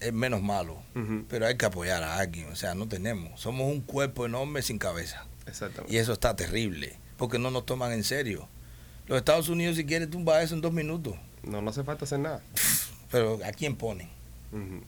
[0.00, 0.82] el menos malo.
[1.28, 2.48] Pero hay que apoyar a alguien.
[2.50, 3.40] O sea, no tenemos.
[3.40, 5.26] Somos un cuerpo enorme sin cabeza.
[5.46, 5.94] Exactamente.
[5.94, 6.98] Y eso está terrible.
[7.16, 8.48] Porque no nos toman en serio.
[9.06, 11.14] Los Estados Unidos, si quiere, tumba eso en dos minutos.
[11.42, 12.42] No, no hace falta hacer nada.
[13.10, 14.08] Pero ¿a quién ponen?
[14.52, 14.82] Ujú.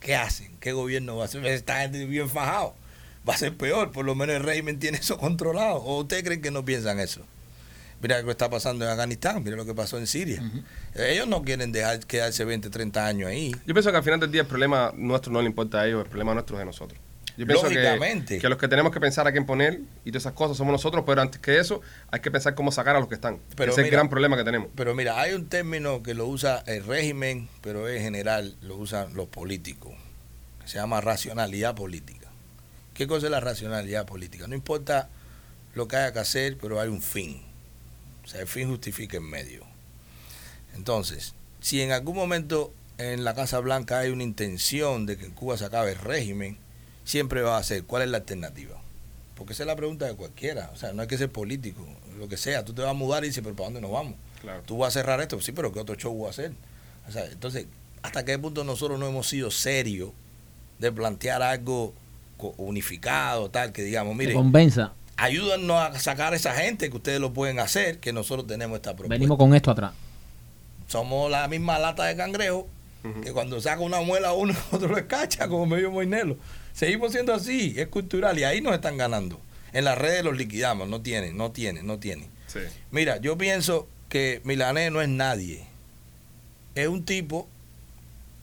[0.00, 0.56] ¿Qué hacen?
[0.60, 1.44] ¿Qué gobierno va a hacer?
[1.46, 2.74] Esta gente bien fajado.
[3.28, 3.90] Va a ser peor.
[3.90, 5.76] Por lo menos el régimen tiene eso controlado.
[5.76, 7.22] ¿O ustedes creen que no piensan eso?
[8.04, 9.42] Mira lo que está pasando en Afganistán.
[9.42, 10.42] Mira lo que pasó en Siria.
[10.94, 13.50] Ellos no quieren dejar quedarse 20, 30 años ahí.
[13.64, 16.04] Yo pienso que al final del día el problema nuestro no le importa a ellos,
[16.04, 17.00] el problema nuestro es de nosotros.
[17.38, 18.40] Yo pienso Lógicamente.
[18.40, 21.04] que los que tenemos que pensar a quién poner y todas esas cosas somos nosotros,
[21.06, 21.80] pero antes que eso
[22.10, 23.38] hay que pensar cómo sacar a los que están.
[23.56, 24.68] Pero Ese es el gran problema que tenemos.
[24.76, 29.14] Pero mira, hay un término que lo usa el régimen, pero en general lo usan
[29.14, 29.94] los políticos,
[30.60, 32.28] que se llama racionalidad política.
[32.92, 34.46] ¿Qué cosa es la racionalidad política?
[34.46, 35.08] No importa
[35.74, 37.53] lo que haya que hacer, pero hay un fin.
[38.24, 39.64] O sea, el fin justifica el medio.
[40.74, 45.32] Entonces, si en algún momento en la Casa Blanca hay una intención de que en
[45.32, 46.58] Cuba se acabe el régimen,
[47.04, 48.80] siempre va a ser, ¿cuál es la alternativa?
[49.34, 50.70] Porque esa es la pregunta de cualquiera.
[50.72, 51.86] O sea, no hay que ser político,
[52.18, 52.64] lo que sea.
[52.64, 54.14] Tú te vas a mudar y dices, pero ¿para dónde nos vamos?
[54.40, 54.62] Claro.
[54.64, 56.52] Tú vas a cerrar esto, sí, pero ¿qué otro show voy a hacer?
[57.08, 57.66] O sea, entonces,
[58.02, 60.10] ¿hasta qué punto nosotros no hemos sido serios
[60.78, 61.94] de plantear algo
[62.56, 64.92] unificado, tal, que digamos, Que mire, convenza.
[65.16, 68.90] Ayúdanos a sacar a esa gente que ustedes lo pueden hacer, que nosotros tenemos esta
[68.90, 69.14] propuesta.
[69.14, 69.92] Venimos con esto atrás.
[70.88, 72.68] Somos la misma lata de cangrejo,
[73.22, 76.36] que cuando saca una muela uno, otro lo escacha, como medio moinelo.
[76.72, 79.40] Seguimos siendo así, es cultural, y ahí nos están ganando.
[79.72, 82.28] En las redes los liquidamos, no tienen, no tienen, no tienen.
[82.46, 82.60] Sí.
[82.90, 85.66] Mira, yo pienso que Milanés no es nadie.
[86.74, 87.48] Es un tipo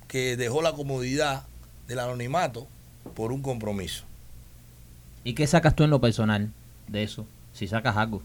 [0.07, 1.45] que dejó la comodidad
[1.87, 2.67] del anonimato
[3.15, 4.03] por un compromiso.
[5.23, 6.51] ¿Y qué sacas tú en lo personal
[6.91, 7.25] de eso?
[7.53, 8.21] Si sacas algo.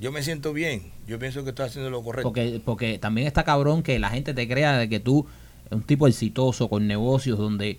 [0.00, 2.28] Yo me siento bien, yo pienso que estoy haciendo lo correcto.
[2.28, 5.26] Porque, porque también está cabrón que la gente te crea de que tú
[5.66, 7.78] eres un tipo exitoso con negocios donde,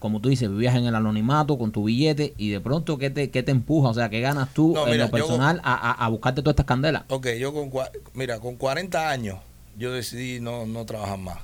[0.00, 3.30] como tú dices, vivías en el anonimato con tu billete y de pronto, ¿qué te,
[3.30, 3.88] qué te empuja?
[3.90, 6.66] O sea, ¿qué ganas tú No, en lo personal a, a- a buscarte todas estas
[6.66, 7.04] candelas?
[7.08, 7.70] Ok, yo con,
[8.14, 9.38] mira, con 40 años
[9.78, 11.38] yo decidí no, no trabajar más.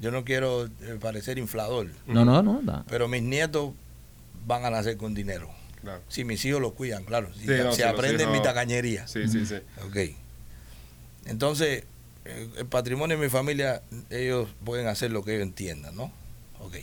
[0.00, 2.60] Yo no quiero eh, parecer inflador, No, no, no.
[2.62, 2.84] da.
[2.88, 3.70] pero mis nietos
[4.46, 5.50] van a nacer con dinero.
[5.82, 6.02] Claro.
[6.08, 7.32] Si mis hijos lo cuidan, claro.
[7.34, 9.06] Si, Sí, no, si sí, los aprenden mi tacañería.
[9.06, 9.56] Sí, sí, sí.
[9.86, 10.16] Ok.
[11.26, 11.84] Entonces,
[12.24, 16.12] eh, el patrimonio de mi familia, ellos pueden hacer lo que ellos entiendan, ¿no?
[16.60, 16.76] Ok.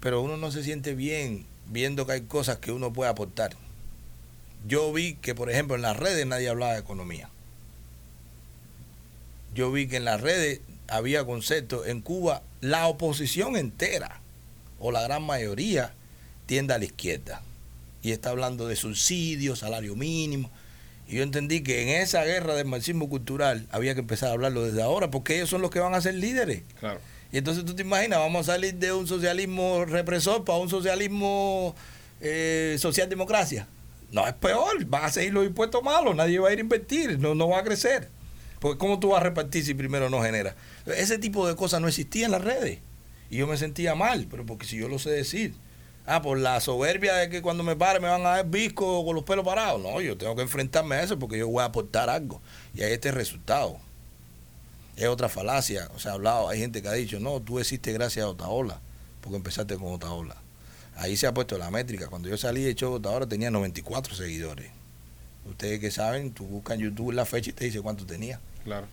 [0.00, 3.56] Pero uno no se siente bien viendo que hay cosas que uno puede aportar.
[4.66, 7.28] Yo vi que, por ejemplo, en las redes nadie hablaba de economía.
[9.54, 11.86] Yo vi que en las redes había conceptos.
[11.86, 14.20] En Cuba, la oposición entera,
[14.78, 15.94] o la gran mayoría,
[16.46, 17.42] tiende a la izquierda.
[18.02, 20.50] Y está hablando de subsidios, salario mínimo.
[21.08, 24.64] Y yo entendí que en esa guerra del marxismo cultural había que empezar a hablarlo
[24.64, 26.62] desde ahora, porque ellos son los que van a ser líderes.
[26.80, 27.00] Claro.
[27.32, 31.74] Y entonces tú te imaginas, vamos a salir de un socialismo represor para un socialismo
[32.20, 33.66] eh, socialdemocracia.
[34.12, 37.18] No, es peor, van a seguir los impuestos malos, nadie va a ir a invertir,
[37.18, 38.08] no, no va a crecer.
[38.60, 40.54] Porque ¿cómo tú vas a repartir si primero no genera?
[40.86, 42.78] Ese tipo de cosas no existía en las redes.
[43.30, 45.54] Y yo me sentía mal, pero porque si yo lo sé decir.
[46.08, 49.16] Ah, por la soberbia de que cuando me pare me van a ver visco con
[49.16, 49.82] los pelos parados.
[49.82, 52.40] No, yo tengo que enfrentarme a eso porque yo voy a aportar algo.
[52.74, 53.78] Y ahí este resultado.
[54.96, 55.90] Es otra falacia.
[55.96, 58.80] O sea, hablado, hay gente que ha dicho, no, tú existes gracias a Otaola,
[59.20, 60.36] porque empezaste con Otaola.
[60.94, 62.06] Ahí se ha puesto la métrica.
[62.06, 64.70] Cuando yo salí de show Otaola tenía 94 seguidores.
[65.44, 68.40] Ustedes que saben, tú buscas en YouTube la fecha y te dice cuánto tenía.
[68.64, 68.86] Claro.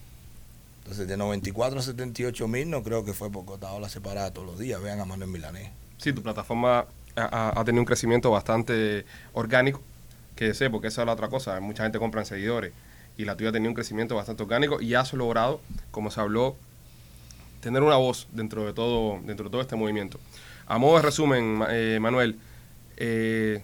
[0.83, 4.45] Entonces, de 94 a 78 mil, no creo que fue porque Otaola se paraba todos
[4.47, 4.81] los días.
[4.81, 5.69] Vean a Manuel Milanés.
[5.97, 9.81] Sí, tu plataforma ha, ha- tenido un crecimiento bastante orgánico,
[10.35, 11.59] que sé, porque esa es la otra cosa.
[11.61, 12.73] Mucha gente compra en seguidores.
[13.17, 15.61] Y la tuya ha tenido un crecimiento bastante orgánico y has logrado,
[15.91, 16.57] como se habló,
[17.61, 20.19] tener una voz dentro de todo, dentro de todo este movimiento.
[20.65, 22.37] A modo de resumen, eh, Manuel,
[22.97, 23.63] eh,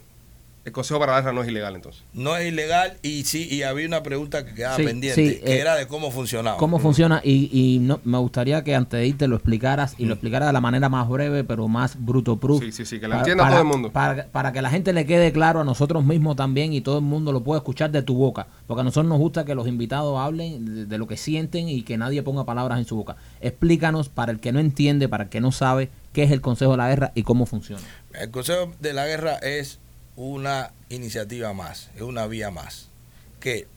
[0.69, 2.03] el Consejo para la Guerra no es ilegal entonces.
[2.13, 5.53] No es ilegal y sí, y había una pregunta que quedaba Sí, pendiente, sí, que
[5.55, 6.57] eh, era de cómo funcionaba.
[6.57, 7.21] ¿Cómo funciona?
[7.23, 10.53] Y, y no, me gustaría que antes de irte lo explicaras y lo explicaras de
[10.53, 12.63] la manera más breve, pero más bruto proof.
[12.63, 13.91] Sí, sí, sí, que la Pa- entienda para- todo el mundo.
[13.91, 17.03] Para, para que la gente le quede claro a nosotros mismos también y todo el
[17.05, 18.47] mundo lo pueda escuchar de tu boca.
[18.67, 21.81] Porque a nosotros nos gusta que los invitados hablen de, de lo que sienten y
[21.81, 23.17] que nadie ponga palabras en su boca.
[23.41, 26.71] Explícanos para el que no entiende, para el que no sabe, qué es el Consejo
[26.71, 27.81] de la Guerra y cómo funciona.
[28.13, 29.79] El Consejo de la Guerra es
[30.19, 32.89] una iniciativa más, es una vía más,
[33.39, 33.67] que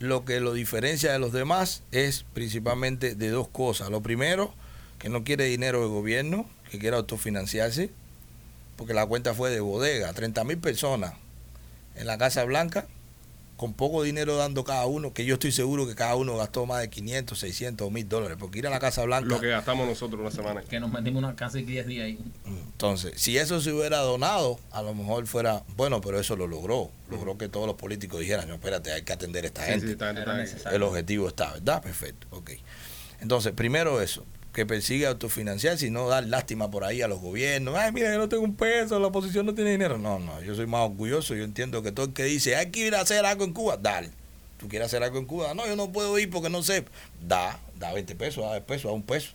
[0.00, 3.90] lo que lo diferencia de los demás es principalmente de dos cosas.
[3.90, 4.52] Lo primero,
[4.98, 7.90] que no quiere dinero del gobierno, que quiere autofinanciarse,
[8.76, 11.14] porque la cuenta fue de bodega, 30 mil personas
[11.94, 12.88] en la Casa Blanca,
[13.56, 16.80] con poco dinero dando cada uno, que yo estoy seguro que cada uno gastó más
[16.80, 19.28] de 500, 600 mil dólares, porque ir a la Casa Blanca...
[19.28, 20.62] Lo que gastamos nosotros una semana.
[20.62, 22.18] Que nos metimos una casi 10 días ahí.
[22.46, 26.90] Entonces, si eso se hubiera donado, a lo mejor fuera, bueno, pero eso lo logró.
[27.10, 29.86] Logró que todos los políticos dijeran, no, espérate, hay que atender a esta Sí, gente.
[29.86, 30.70] sí, está está.
[30.74, 31.82] El objetivo está, ¿verdad?
[31.82, 32.50] Perfecto, ok.
[33.20, 34.24] Entonces, primero eso,
[34.54, 37.74] que persigue autofinanciarse y no dar lástima por ahí a los gobiernos.
[37.74, 39.98] Ay, mira, yo no tengo un peso, la oposición no tiene dinero.
[39.98, 41.34] No, no, yo soy más orgulloso.
[41.34, 43.76] Yo entiendo que todo el que dice, hay que ir a hacer algo en Cuba,
[43.76, 44.10] dale.
[44.56, 45.52] ¿Tú quieres hacer algo en Cuba?
[45.54, 46.84] No, yo no puedo ir porque no sé.
[47.20, 49.32] Da, da 20 pesos, da 10 pesos, da un peso.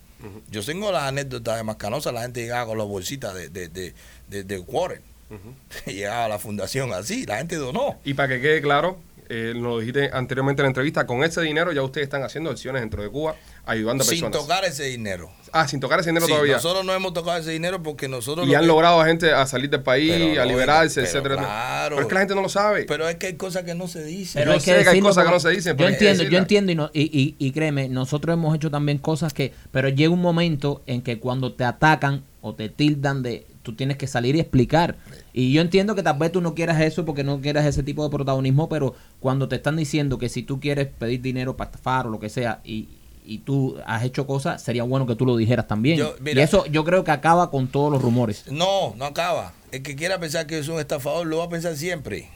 [0.50, 3.94] Yo tengo las anécdotas de Mascanosa, la gente llegaba con las bolsitas de, de, de,
[4.30, 4.58] de, de.
[4.60, 5.54] Ujú.
[5.86, 8.00] llegaba a la fundación así, la gente donó.
[8.06, 9.00] Y para que quede claro,
[9.30, 12.50] eh, nos lo dijiste anteriormente en la entrevista, con ese dinero ya ustedes están haciendo
[12.50, 14.42] acciones dentro de Cuba, ayudando a Sin personas.
[14.42, 15.30] tocar ese dinero.
[15.52, 16.56] Ah, sin tocar ese dinero Sí, todavía.
[16.56, 19.32] nosotros no hemos tocado ese dinero porque nosotros Y lo han que- logrado a gente
[19.32, 21.36] a salir del país, Pero, a liberarse, pero etcétera.
[21.38, 21.96] claro.
[21.96, 22.86] Pero es que la gente no lo sabe.
[22.86, 24.44] Pero es que hay cosas que no se dicen.
[24.46, 26.76] Yo sé que hay cosas que no se dicen, Yo pero entiendo, yo entiendo y,
[26.76, 30.82] no- y, y, y créeme, nosotros hemos hecho también cosas que, pero llega un momento
[30.88, 34.96] en que cuando te atacan o te tildan de, tú tienes que salir y explicar.
[35.34, 38.04] Y yo entiendo que tal vez tú no quieras eso porque no quieras ese tipo
[38.04, 42.08] de protagonismo, pero cuando te están diciendo que si tú quieres pedir dinero para estafar
[42.08, 42.88] o lo que sea y,
[43.26, 45.98] y tú has hecho cosas, sería bueno que tú lo dijeras también.
[45.98, 48.46] Yo- y eso yo creo que acaba con todos los rumores.
[48.50, 49.54] No, no acaba.
[49.72, 52.30] El que quiera pensar que yo soy un estafador lo va a pensar siempre.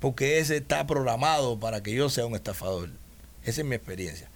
[0.00, 2.90] Porque ese está programado para que yo sea un estafador.
[3.44, 4.28] Esa es mi experiencia.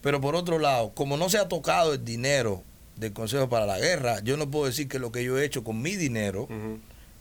[0.00, 2.62] Pero por otro lado, como no se ha tocado el dinero
[3.00, 5.64] del Consejo para la Guerra, yo no puedo decir que lo que yo he hecho
[5.64, 6.46] con mi dinero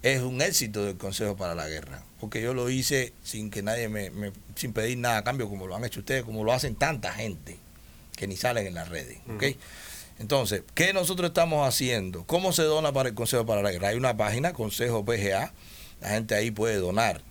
[0.04, 2.04] es un éxito del Consejo para la Guerra.
[2.20, 5.68] Porque yo lo hice sin que nadie me, me- sin pedir nada a cambio, como
[5.68, 7.58] lo han hecho ustedes, como lo hacen tanta gente
[8.16, 9.18] que ni salen en las redes.
[9.36, 9.44] ¿ok?
[10.20, 12.26] Entonces, ¿qué nosotros estamos haciendo?
[12.26, 13.90] ¿Cómo se dona para el Consejo para la Guerra?
[13.90, 15.54] Hay una página, Consejo PGA,
[16.02, 17.22] la gente ahí puede donar.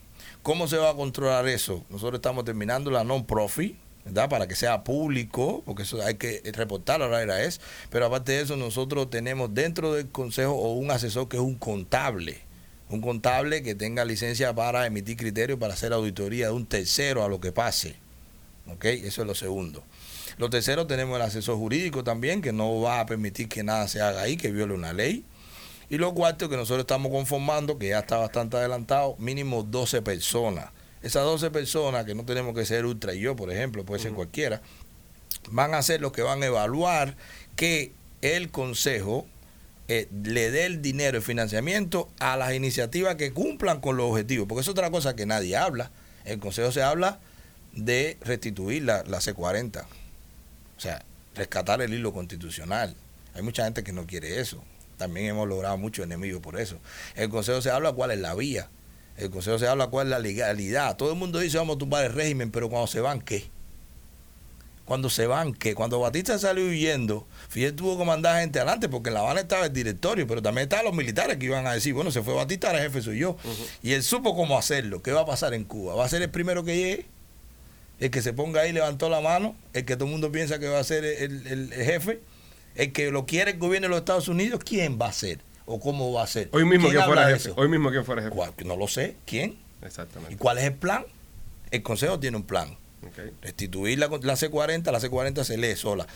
[0.42, 1.84] ¿Cómo se va a controlar eso?
[1.90, 3.76] Nosotros estamos terminando la non-profit,
[4.08, 4.30] ¿verdad?
[4.30, 7.60] Para que sea público, porque eso hay que reportarlo a la es.
[7.90, 11.56] Pero aparte de eso, nosotros tenemos dentro del Consejo o un asesor que es un
[11.56, 12.40] contable.
[12.88, 17.28] Un contable que tenga licencia para emitir criterios para hacer auditoría de un tercero a
[17.28, 17.96] lo que pase.
[18.66, 18.86] ¿Ok?
[18.86, 19.84] Eso es lo segundo.
[20.38, 24.00] Lo tercero, tenemos el asesor jurídico también, que no va a permitir que nada se
[24.00, 25.24] haga ahí, que viole una ley.
[25.90, 30.70] Y lo cuarto, que nosotros estamos conformando, que ya está bastante adelantado, mínimo 12 personas.
[31.08, 34.12] Esas 12 personas, que no tenemos que ser ultra y yo, por ejemplo, puede ser
[34.12, 34.60] cualquiera,
[35.50, 37.16] van a ser los que van a evaluar
[37.56, 39.24] que el Consejo
[39.88, 44.46] eh, le dé el dinero, el financiamiento a las iniciativas que cumplan con los objetivos,
[44.46, 45.90] porque es otra cosa que nadie habla.
[46.26, 47.20] El Consejo se habla
[47.72, 51.02] de restituir la, la C40, o sea,
[51.34, 52.94] rescatar el hilo constitucional.
[53.32, 54.62] Hay mucha gente que no quiere eso.
[54.98, 56.78] También hemos logrado muchos enemigos por eso.
[57.14, 58.68] El Consejo se habla cuál es la vía.
[59.18, 60.96] El Consejo se habla cuál es la legalidad.
[60.96, 63.48] Todo el mundo dice vamos a tumbar el régimen, pero cuando se van, ¿qué?
[64.84, 65.74] Cuando se van, ¿qué?
[65.74, 69.66] Cuando Batista salió huyendo, Fidel tuvo que mandar gente adelante, porque en La Habana estaba
[69.66, 72.68] el directorio, pero también estaban los militares que iban a decir, bueno, se fue Batista,
[72.68, 73.36] ahora el jefe soy yo.
[73.82, 75.02] Y él supo cómo hacerlo.
[75.02, 75.94] ¿Qué va a pasar en Cuba?
[75.94, 77.06] ¿Va a ser el primero que llegue?
[78.00, 80.68] El que se ponga ahí levantó la mano, el que todo el mundo piensa que
[80.68, 82.20] va a ser el, el- el jefe,
[82.76, 85.40] el que lo quiere el gobierno de los Estados Unidos, ¿quién va a ser?
[85.70, 86.48] ¿O cómo va a ser?
[86.52, 87.36] Hoy mismo ¿Quién que fuera jefe.
[87.50, 87.54] eso?
[87.56, 88.64] Hoy mismo que fuera jefe.
[88.64, 89.16] No lo sé.
[89.26, 89.58] ¿Quién?
[89.82, 90.36] ¿Y Exactamente.
[90.38, 91.04] cuál es el plan?
[91.70, 92.70] El Consejo tiene un plan.
[93.06, 93.18] Ok.
[93.42, 96.06] Restituir la, la C40, la C40 se lee sola.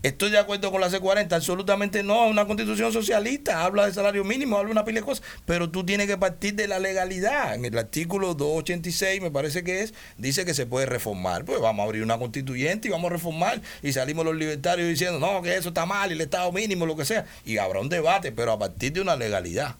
[0.00, 4.22] Estoy de acuerdo con la C40, absolutamente no, es una constitución socialista, habla de salario
[4.22, 7.56] mínimo, habla de una pila de cosas, pero tú tienes que partir de la legalidad.
[7.56, 11.44] En el artículo 286, me parece que es, dice que se puede reformar.
[11.44, 13.60] Pues vamos a abrir una constituyente y vamos a reformar.
[13.82, 17.04] Y salimos los libertarios diciendo, no, que eso está mal, el Estado mínimo, lo que
[17.04, 17.26] sea.
[17.44, 19.74] Y habrá un debate, pero a partir de una legalidad.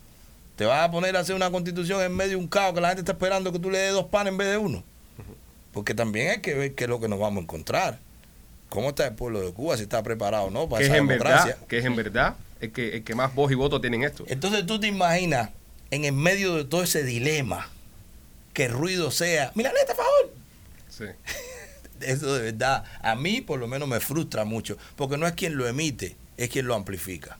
[0.56, 2.88] Te vas a poner a hacer una constitución en medio de un caos que la
[2.88, 4.82] gente está esperando que tú le des dos panes en vez de uno.
[5.72, 8.07] Porque también hay que ver qué es lo que nos vamos a encontrar.
[8.68, 9.76] ¿Cómo está el pueblo de Cuba?
[9.76, 11.46] Si está preparado o no para Que es esa en democracia.
[11.46, 14.24] verdad, que es en verdad el que, el que más voz y voto tienen esto.
[14.28, 15.50] Entonces tú te imaginas
[15.90, 17.68] en el medio de todo ese dilema
[18.52, 20.32] que el ruido sea, Milaneta, a favor.
[20.88, 21.04] Sí.
[22.00, 25.56] Eso de verdad, a mí por lo menos me frustra mucho, porque no es quien
[25.56, 27.38] lo emite, es quien lo amplifica.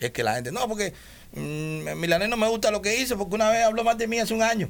[0.00, 0.92] Es que la gente, no, porque
[1.32, 4.18] mm, Milanés no me gusta lo que hizo, porque una vez habló más de mí
[4.18, 4.68] hace un año.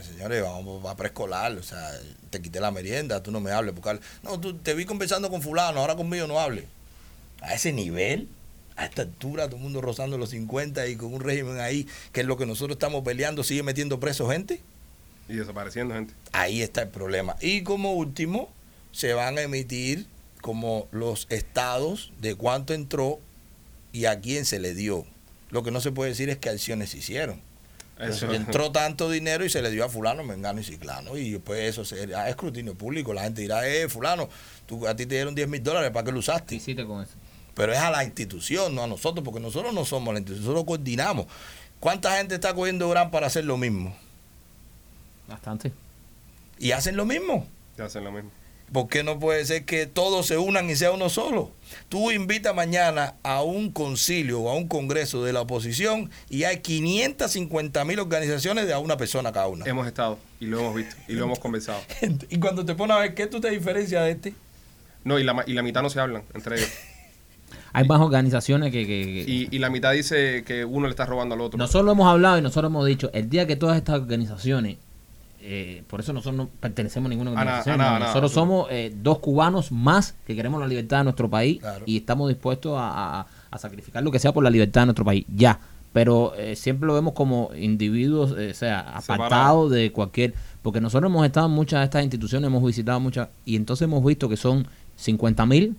[0.00, 1.90] Señores, vamos a preescolar, o sea,
[2.30, 3.74] te quité la merienda, tú no me hables.
[3.74, 6.64] Porque, no, tú te vi conversando con fulano, ahora conmigo no hables.
[7.42, 8.28] A ese nivel,
[8.76, 12.20] a esta altura, todo el mundo rozando los 50 y con un régimen ahí, que
[12.20, 14.60] es lo que nosotros estamos peleando, sigue metiendo preso gente.
[15.28, 16.14] Y desapareciendo gente.
[16.32, 17.36] Ahí está el problema.
[17.40, 18.50] Y como último,
[18.92, 20.06] se van a emitir
[20.40, 23.20] como los estados de cuánto entró
[23.92, 25.06] y a quién se le dio.
[25.50, 27.40] Lo que no se puede decir es que acciones se hicieron.
[28.02, 28.32] Eso.
[28.32, 31.16] Entró tanto dinero y se le dio a fulano, mengano y ciclano.
[31.16, 33.14] Y después eso será escrutinio público.
[33.14, 34.28] La gente dirá, eh, fulano,
[34.66, 36.54] tú, a ti te dieron 10 mil dólares, ¿para qué lo ¿Qué usaste?
[36.56, 37.12] hiciste con eso?
[37.54, 40.66] Pero es a la institución, no a nosotros, porque nosotros no somos la institución, nosotros
[40.66, 41.26] coordinamos.
[41.78, 43.94] ¿Cuánta gente está cogiendo gran para hacer lo mismo?
[45.28, 45.72] Bastante.
[46.58, 47.46] Y hacen lo mismo.
[47.76, 48.30] Te hacen lo mismo.
[48.72, 51.50] ¿Por qué no puede ser que todos se unan y sea uno solo?
[51.90, 56.58] Tú invitas mañana a un concilio o a un congreso de la oposición y hay
[56.60, 59.66] 550 mil organizaciones de a una persona cada una.
[59.66, 61.80] Hemos estado y lo hemos visto y lo hemos conversado.
[62.30, 64.34] Y cuando te pones a ver qué tú te diferencias de este,
[65.04, 66.70] No, y la, y la mitad no se hablan entre ellos.
[67.74, 68.86] Hay más organizaciones que...
[68.86, 71.58] que- que- Y, y la mitad dice que uno le está robando al otro.
[71.58, 74.76] Nosotros lo hemos hablado y nosotros hemos dicho, el día que todas estas organizaciones,
[75.44, 77.98] eh, por eso nosotros no pertenecemos a ninguna A nada, organización, a nada, no, a
[77.98, 78.10] nada.
[78.10, 81.84] nosotros somos eh, dos cubanos más que queremos la libertad de nuestro país Claro.
[81.86, 83.26] y estamos dispuestos a,
[83.58, 85.58] sacrificar lo que sea por la libertad de nuestro país, ya.
[85.92, 90.32] Pero eh, siempre lo vemos como individuos, eh, o sea, apartados de cualquier...
[90.62, 94.02] Porque nosotros hemos estado en muchas de estas instituciones, hemos visitado muchas, y entonces hemos
[94.02, 94.66] visto que son
[94.96, 95.76] 50 mil,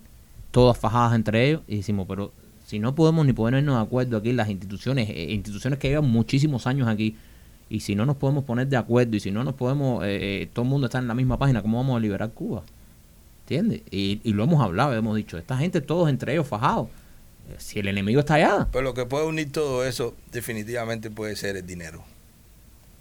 [0.52, 2.32] todas fajadas entre ellos, y decimos, pero
[2.64, 6.86] si no podemos ni ponernos de acuerdo aquí las instituciones, instituciones que llevan muchísimos años
[6.86, 7.16] aquí,
[7.74, 10.48] y si no nos podemos poner de acuerdo, y si no nos podemos, eh, eh,
[10.52, 12.62] todo el mundo está en la misma página, ¿cómo vamos a liberar Cuba?
[13.42, 13.82] ¿Entiendes?
[13.90, 16.88] Y, y lo hemos hablado, hemos dicho, esta gente todos entre ellos fajados.
[17.50, 21.34] Eh, Si el enemigo está allá, pero lo que puede unir todo eso definitivamente puede
[21.34, 22.04] ser el dinero.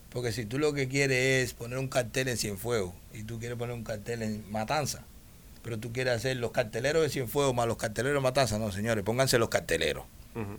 [0.10, 3.58] Porque si tú lo que quieres es poner un cartel en Cienfuegos y tú quieres
[3.58, 5.04] poner un cartel en Matanza,
[5.64, 9.04] pero tú quieres hacer los carteleros de Cienfuegos más los carteleros de Matanza, no señores,
[9.04, 10.06] pónganse los carteleros.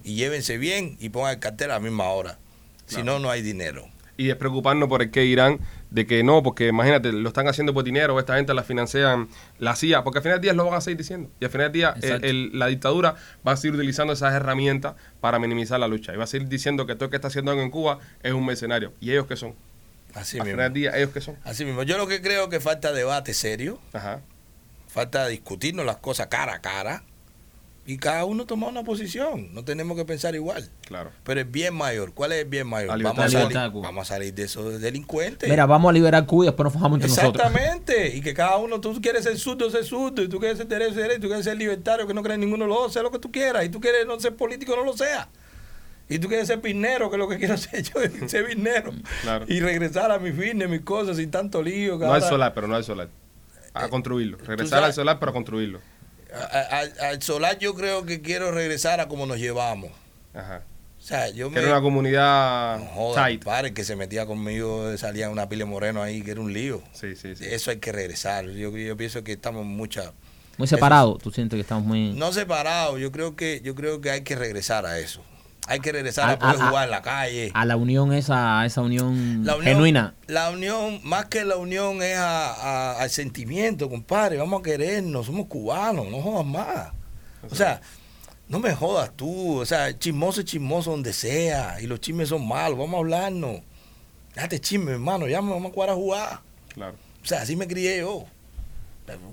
[0.04, 2.38] Y llévense bien y pongan el cartel a la misma hora.
[2.86, 3.88] Si no, no hay dinero.
[4.16, 5.58] Y despreocuparnos por el que dirán
[5.90, 9.74] de que no, porque imagínate, lo están haciendo por dinero, esta gente la financian la
[9.74, 11.30] CIA, porque al final del día lo van a seguir diciendo.
[11.40, 14.94] Y al final del día eh, el- la dictadura va a seguir utilizando esas herramientas
[15.20, 16.12] para minimizar la lucha.
[16.14, 18.46] Y va a seguir diciendo que todo el que está haciendo en Cuba es un
[18.46, 18.92] mercenario.
[19.00, 19.54] ¿Y ellos qué son?
[20.14, 20.58] Así al mismo.
[20.58, 21.36] final del día, ¿ellos qué son?
[21.42, 21.82] Así mismo.
[21.82, 24.20] Yo lo que creo que falta debate serio, Ajá.
[24.86, 27.02] falta discutirnos las cosas cara a cara
[27.86, 29.52] y cada uno toma una posición.
[29.52, 30.68] No tenemos que pensar igual.
[30.86, 31.10] Claro.
[31.22, 33.02] Pero el bien mayor, ¿cuál es el bien mayor?
[33.02, 35.48] Vamos, a salir, vamos a salir de esos delincuentes.
[35.50, 37.34] mira, vamos a liberar Cuba y después nos fajamos entre nosotros.
[37.46, 40.66] Exactamente, y que cada uno, tú quieres ser zurdo, ser zurdo, y tú quieres ser
[40.66, 42.92] derecho, ser derecho, tú quieres ser libertario, que no crees en ninguno de los dos,
[42.94, 45.28] sea lo que tú quieras, y tú quieres no ser político, no lo sea.
[46.08, 47.94] Y tú quieres ser pisnero, que es lo que quiero hacer yo,
[48.28, 48.92] ser pisnero.
[49.22, 49.44] Claro.
[49.48, 51.98] Y regresar a mi fitness, mis cosas, sin tanto lío.
[51.98, 53.08] No al ahora- solar, pero no al solar.
[53.74, 54.38] A construirlo.
[54.38, 55.80] Regresar al solar, pero a construirlo.
[56.34, 59.90] A- a- Al solar yo creo que quiero regresar a como nos llevamos.
[60.34, 60.62] Ajá.
[60.98, 61.60] O sea, yo me...
[61.60, 63.44] era una comunidad No tight.
[63.44, 66.82] padre, que se metía conmigo, salía una pile moreno ahí, que era un lío.
[66.94, 67.44] Sí, sí, sí.
[67.44, 68.46] Eso hay que regresar.
[68.46, 70.12] Yo, yo pienso que estamos mucha
[70.56, 71.20] Muy separados.
[71.22, 72.14] Tú sientes que estamos muy...
[72.14, 72.98] no separados.
[73.00, 75.22] Yo creo que yo creo que hay que regresar a eso.
[75.66, 77.50] Hay que regresar a, A- poder a- jugar en la calle.
[77.54, 80.14] A la unión esa, a esa unión, La unión- genuina.
[80.26, 82.52] La unión, más que la unión, es a-
[82.92, 84.36] a- al sentimiento, compadre.
[84.36, 86.92] Vamos a querernos, somos cubanos, no jodas más.
[87.50, 87.80] O sea,
[88.48, 89.58] no me jodas tú.
[89.60, 91.80] O sea, chismoso es chismoso donde sea.
[91.80, 92.78] Y los chismes son malos.
[92.78, 93.60] Vamos a hablarnos.
[94.34, 95.26] Déjate chisme, hermano.
[95.28, 96.40] Ya me vamos a jugar a jugar.
[96.74, 96.94] Claro.
[97.22, 98.24] O sea, así me crié yo.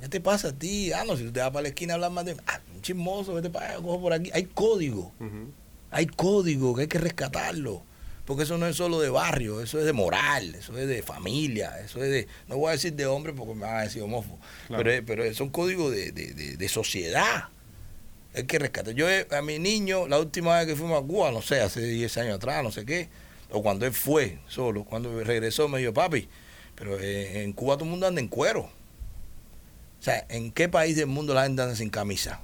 [0.02, 0.92] ¿Qué te pasa a ti?
[0.94, 2.36] Ah, no, si tú te vas para la esquina a hablar más de.
[2.48, 4.30] Ah, un chismoso, vete para allá, cojo por aquí.
[4.34, 5.14] Hay código.
[5.20, 5.52] Ujú.
[5.92, 7.84] Hay código que hay que rescatarlo.
[8.26, 11.80] Porque eso no es solo de barrio, eso es de moral, eso es de familia,
[11.84, 12.28] eso es de.
[12.48, 14.40] No voy a decir de hombre porque me van a decir homófobo.
[14.68, 14.84] Claro.
[14.84, 17.50] Pero, es- pero son códigos de, de- de- de sociedad.
[18.34, 18.94] Hay que rescatar.
[18.94, 22.16] Yo a mi niño, la última vez que fuimos a Cuba, no sé, hace 10
[22.20, 23.10] años atrás, no sé qué,
[23.52, 26.30] o cuando él fue solo, cuando regresó, me dijo, papi,
[26.76, 28.62] pero en Cuba todo el mundo anda en cuero.
[30.00, 32.40] O sea, ¿en qué país del mundo la gente anda sin camisa?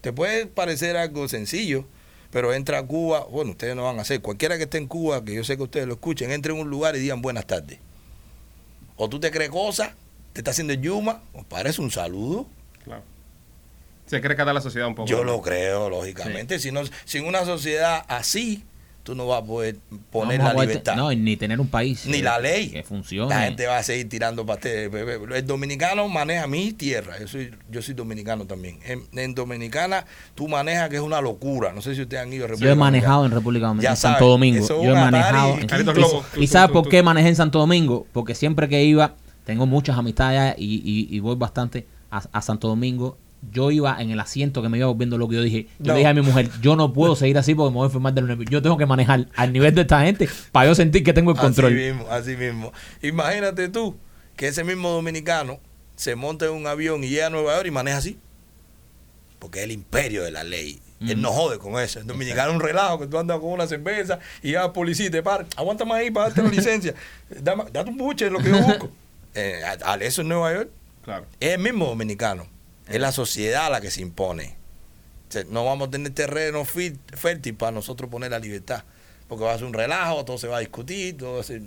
[0.00, 1.84] Te puede parecer algo sencillo,
[2.30, 5.24] pero entra a Cuba, bueno, ustedes no van a hacer, cualquiera que esté en Cuba,
[5.24, 7.78] que yo sé que ustedes lo escuchen, entre en un lugar y digan buenas tardes.
[8.96, 9.92] O tú te crees cosas,
[10.32, 12.46] te está haciendo yuma, o parece un saludo.
[12.84, 13.02] Claro.
[14.06, 15.08] Sí, hay que rescatar la sociedad un poco.
[15.08, 15.24] Yo ¿no?
[15.24, 16.58] lo creo, lógicamente.
[16.58, 18.64] Si no, sin una sociedad así,
[19.02, 19.76] tú no vas a poder
[20.10, 20.94] poner No la libertad.
[20.96, 22.04] No, ni tener un país.
[22.06, 22.68] Ni eh, la ley.
[22.68, 23.34] Que funcione.
[23.34, 24.90] La gente va a seguir tirando pasteles.
[25.34, 27.18] El dominicano maneja mi tierra.
[27.18, 28.78] Yo soy, yo soy dominicano también.
[28.84, 31.72] En, en Dominicana tú manejas que es una locura.
[31.72, 33.30] No sé si ustedes han ido a Yo he República manejado en.
[33.32, 34.64] República Dominicana, Ya en Santo Domingo.
[34.64, 35.56] eso Yo he manejado.
[35.56, 36.26] y- en- Caritos y- Globos.
[36.36, 38.06] ¿Y sabes por qué manejé en Santo Domingo?
[38.12, 43.16] Porque siempre que iba, tengo muchas amistades y- y voy bastante a, a Santo Domingo.
[43.52, 45.32] Yo iba en el asiento que me iba volviendo loco.
[45.32, 45.92] Yo dije, yo No.
[45.94, 48.12] le dije a mi mujer, yo no puedo seguir así porque me voy a enfermar
[48.12, 48.50] de los nervios.
[48.50, 51.36] Yo tengo que manejar al nivel de esta gente para yo sentir que tengo el
[51.38, 51.72] control.
[51.72, 52.72] Así mismo, así mismo.
[53.02, 53.96] Imagínate tú
[54.36, 55.60] que ese mismo dominicano
[55.96, 58.18] se monta en un avión y llega a Nueva York y maneja así.
[59.38, 60.80] Porque es el imperio de la ley.
[61.00, 62.00] Él no jode con eso.
[62.00, 65.10] El dominicano es un relajo que tú andas con una cerveza y ya policía y
[65.10, 65.46] te para.
[65.56, 66.92] Aguántame ahí para darte la licencia.
[67.40, 68.90] Dame, date un buche en lo que yo busco.
[69.34, 70.70] Eh, a- a- eso en Nueva York
[71.04, 71.26] Claro.
[71.38, 72.46] es el mismo dominicano.
[72.88, 74.56] Es la sociedad la que se impone.
[75.28, 78.84] O sea, no vamos a tener terreno fértil para nosotros poner la libertad.
[79.28, 81.60] Porque va a ser un relajo, todo se va a discutir, todo va a ser...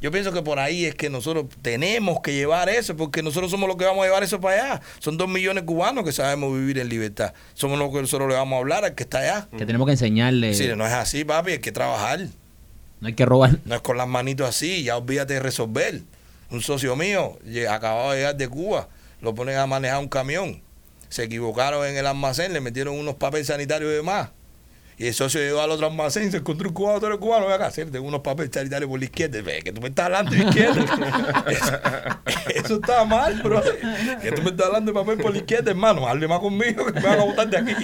[0.00, 3.68] Yo pienso que por ahí es que nosotros tenemos que llevar eso, porque nosotros somos
[3.68, 4.82] los que vamos a llevar eso para allá.
[5.00, 7.32] Son dos millones de cubanos que sabemos vivir en libertad.
[7.54, 9.48] Somos los que nosotros le vamos a hablar al que está allá.
[9.56, 10.54] Que tenemos que enseñarle.
[10.54, 12.26] Sí, no es así, papi, hay que trabajar.
[13.00, 13.58] No hay que robar.
[13.64, 16.02] No es con las manitos así, ya olvídate de resolver.
[16.50, 17.36] Un socio mío
[17.68, 18.88] acababa de llegar de Cuba,
[19.20, 20.62] lo ponen a manejar un camión.
[21.08, 24.30] Se equivocaron en el almacén, le metieron unos papeles sanitarios y demás.
[25.00, 27.66] Y el socio llegó al otro almacén, se encontró un cubano, eres cubano, ven acá,
[27.66, 29.40] hacerte unos papeles sanitarios por la izquierda.
[29.42, 31.44] Ve, que tú me estás hablando de izquierda.
[31.46, 31.72] eso,
[32.64, 33.62] eso está mal, bro.
[34.20, 36.08] Que tú me estás hablando de papel por la izquierda, hermano.
[36.08, 37.74] Hable más conmigo que me van a botar de aquí.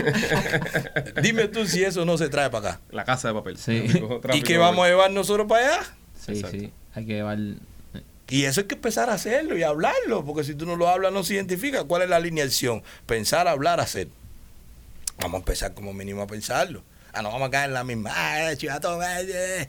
[1.22, 2.80] Dime tú si eso no se trae para acá.
[2.91, 3.59] La casa de papel.
[3.59, 3.82] Sí.
[4.22, 5.82] Tráfico- ¿Y qué vamos a llevar nosotros para allá?
[6.18, 6.59] Sí, Exacto.
[6.59, 6.72] sí.
[6.95, 7.39] Hay que llevar.
[8.28, 11.12] Y eso hay que empezar a hacerlo y hablarlo, porque si tú no lo hablas
[11.12, 11.84] no se identifica.
[11.84, 12.82] ¿Cuál es la alineación?
[13.06, 14.08] Pensar, hablar, hacer.
[15.18, 16.82] Vamos a empezar como mínimo a pensarlo.
[17.12, 18.10] Ah, no vamos a caer en la misma.
[18.14, 19.68] Ah, chivatón, ay, eh.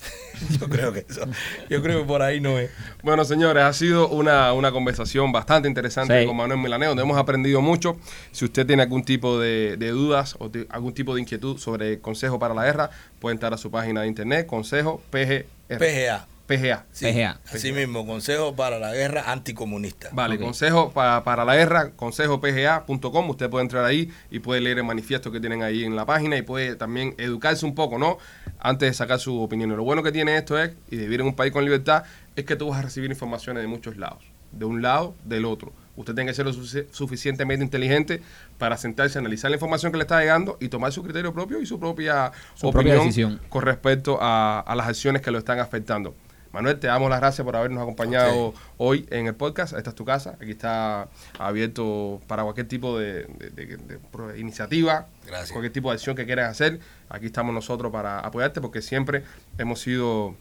[0.58, 1.20] Yo creo que eso,
[1.68, 2.70] yo creo que por ahí no es.
[3.02, 6.26] Bueno, señores, ha sido una, una conversación bastante interesante Sí.
[6.26, 7.98] con Manuel Milaneo, donde hemos aprendido mucho.
[8.32, 12.00] Si usted tiene algún tipo de, de dudas o de- algún tipo de inquietud sobre
[12.00, 15.44] Consejo para la Guerra, puede entrar a su página de internet, Consejo PGR.
[15.78, 16.26] PGA.
[16.56, 16.84] PGA.
[16.90, 17.40] Sí, PGA.
[17.52, 20.08] Así mismo, Consejo para la Guerra Anticomunista.
[20.12, 20.40] Vale, Ok.
[20.42, 23.30] consejo pa- para la guerra, consejopga.com.
[23.30, 26.36] Usted puede entrar ahí y puede leer el manifiesto que tienen ahí en la página
[26.36, 28.18] y puede también educarse un poco, ¿no?
[28.58, 29.70] Antes de sacar su opinión.
[29.70, 32.04] Y Lo bueno que tiene esto es, y de vivir en un país con libertad,
[32.36, 34.22] es que tú vas a recibir informaciones de muchos lados.
[34.52, 35.72] De un lado, del otro.
[35.96, 38.22] Usted tiene que ser lo sufici- suficientemente inteligente
[38.58, 41.66] para sentarse, analizar la información que le está llegando y tomar su criterio propio y
[41.66, 43.40] su propia Su propia opinión decisión.
[43.48, 46.14] con respecto a, a las acciones que lo están afectando.
[46.52, 49.72] Manuel, te damos las gracias por habernos acompañado hoy en el podcast.
[49.74, 50.36] Esta es tu casa.
[50.40, 55.52] Aquí está abierto para cualquier tipo de, de- de- de pro- iniciativa, Gracias.
[55.52, 56.80] cualquier tipo de acción que quieras hacer.
[57.08, 59.22] Aquí estamos nosotros para apoyarte porque siempre
[59.58, 60.34] hemos sido,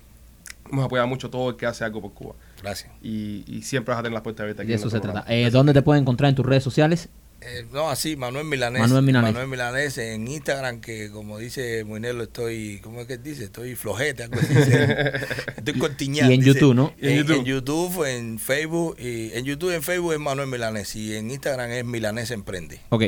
[0.71, 2.33] hemos apoyado mucho todo el que hace algo por Cuba.
[2.63, 2.91] Gracias.
[3.03, 4.69] Y, y siempre vas a tener las puertas abiertas aquí.
[4.69, 5.25] De eso se trata.
[5.27, 7.09] Eh, ¿Dónde te pueden encontrar en tus redes sociales?
[7.41, 8.81] Eh, no, así, Manuel Milanés.
[8.81, 9.31] Manuel Milanés.
[9.33, 13.45] Manuel Milanés en Instagram, que como dice Moinelo, estoy, ¿cómo es que dice?
[13.45, 14.53] Estoy flojete, algo así.
[14.53, 15.11] dice.
[15.57, 16.31] estoy cortiñando.
[16.31, 16.53] Y en dice.
[16.53, 16.93] YouTube, ¿no?
[16.99, 17.37] Y en En, YouTube.
[17.39, 21.71] en YouTube, en Facebook, y en YouTube, en Facebook es Manuel Milanés y en Instagram
[21.71, 22.81] es Milanés Emprende.
[22.89, 23.03] Ok.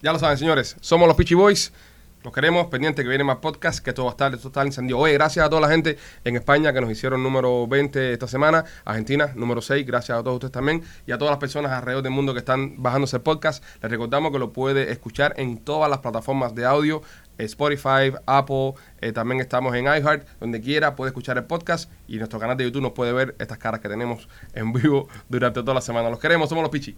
[0.00, 0.76] Ya lo saben, señores.
[0.80, 1.72] Somos los Peachy Boys.
[2.24, 4.96] Los queremos, pendiente que viene más podcast, que todo va a estar, encendido.
[4.96, 8.64] Oye, gracias a toda la gente en España que nos hicieron número 20 esta semana,
[8.84, 12.12] Argentina número 6, gracias a todos ustedes también, y a todas las personas alrededor del
[12.12, 13.64] mundo que están bajándose el podcast.
[13.82, 17.02] Les recordamos que lo puede escuchar en todas las plataformas de audio,
[17.38, 22.38] Spotify, Apple, eh, también estamos en iHeart, donde quiera puede escuchar el podcast y nuestro
[22.38, 25.80] canal de YouTube nos puede ver estas caras que tenemos en vivo durante toda la
[25.80, 26.08] semana.
[26.08, 26.96] Los queremos, somos los Pichi.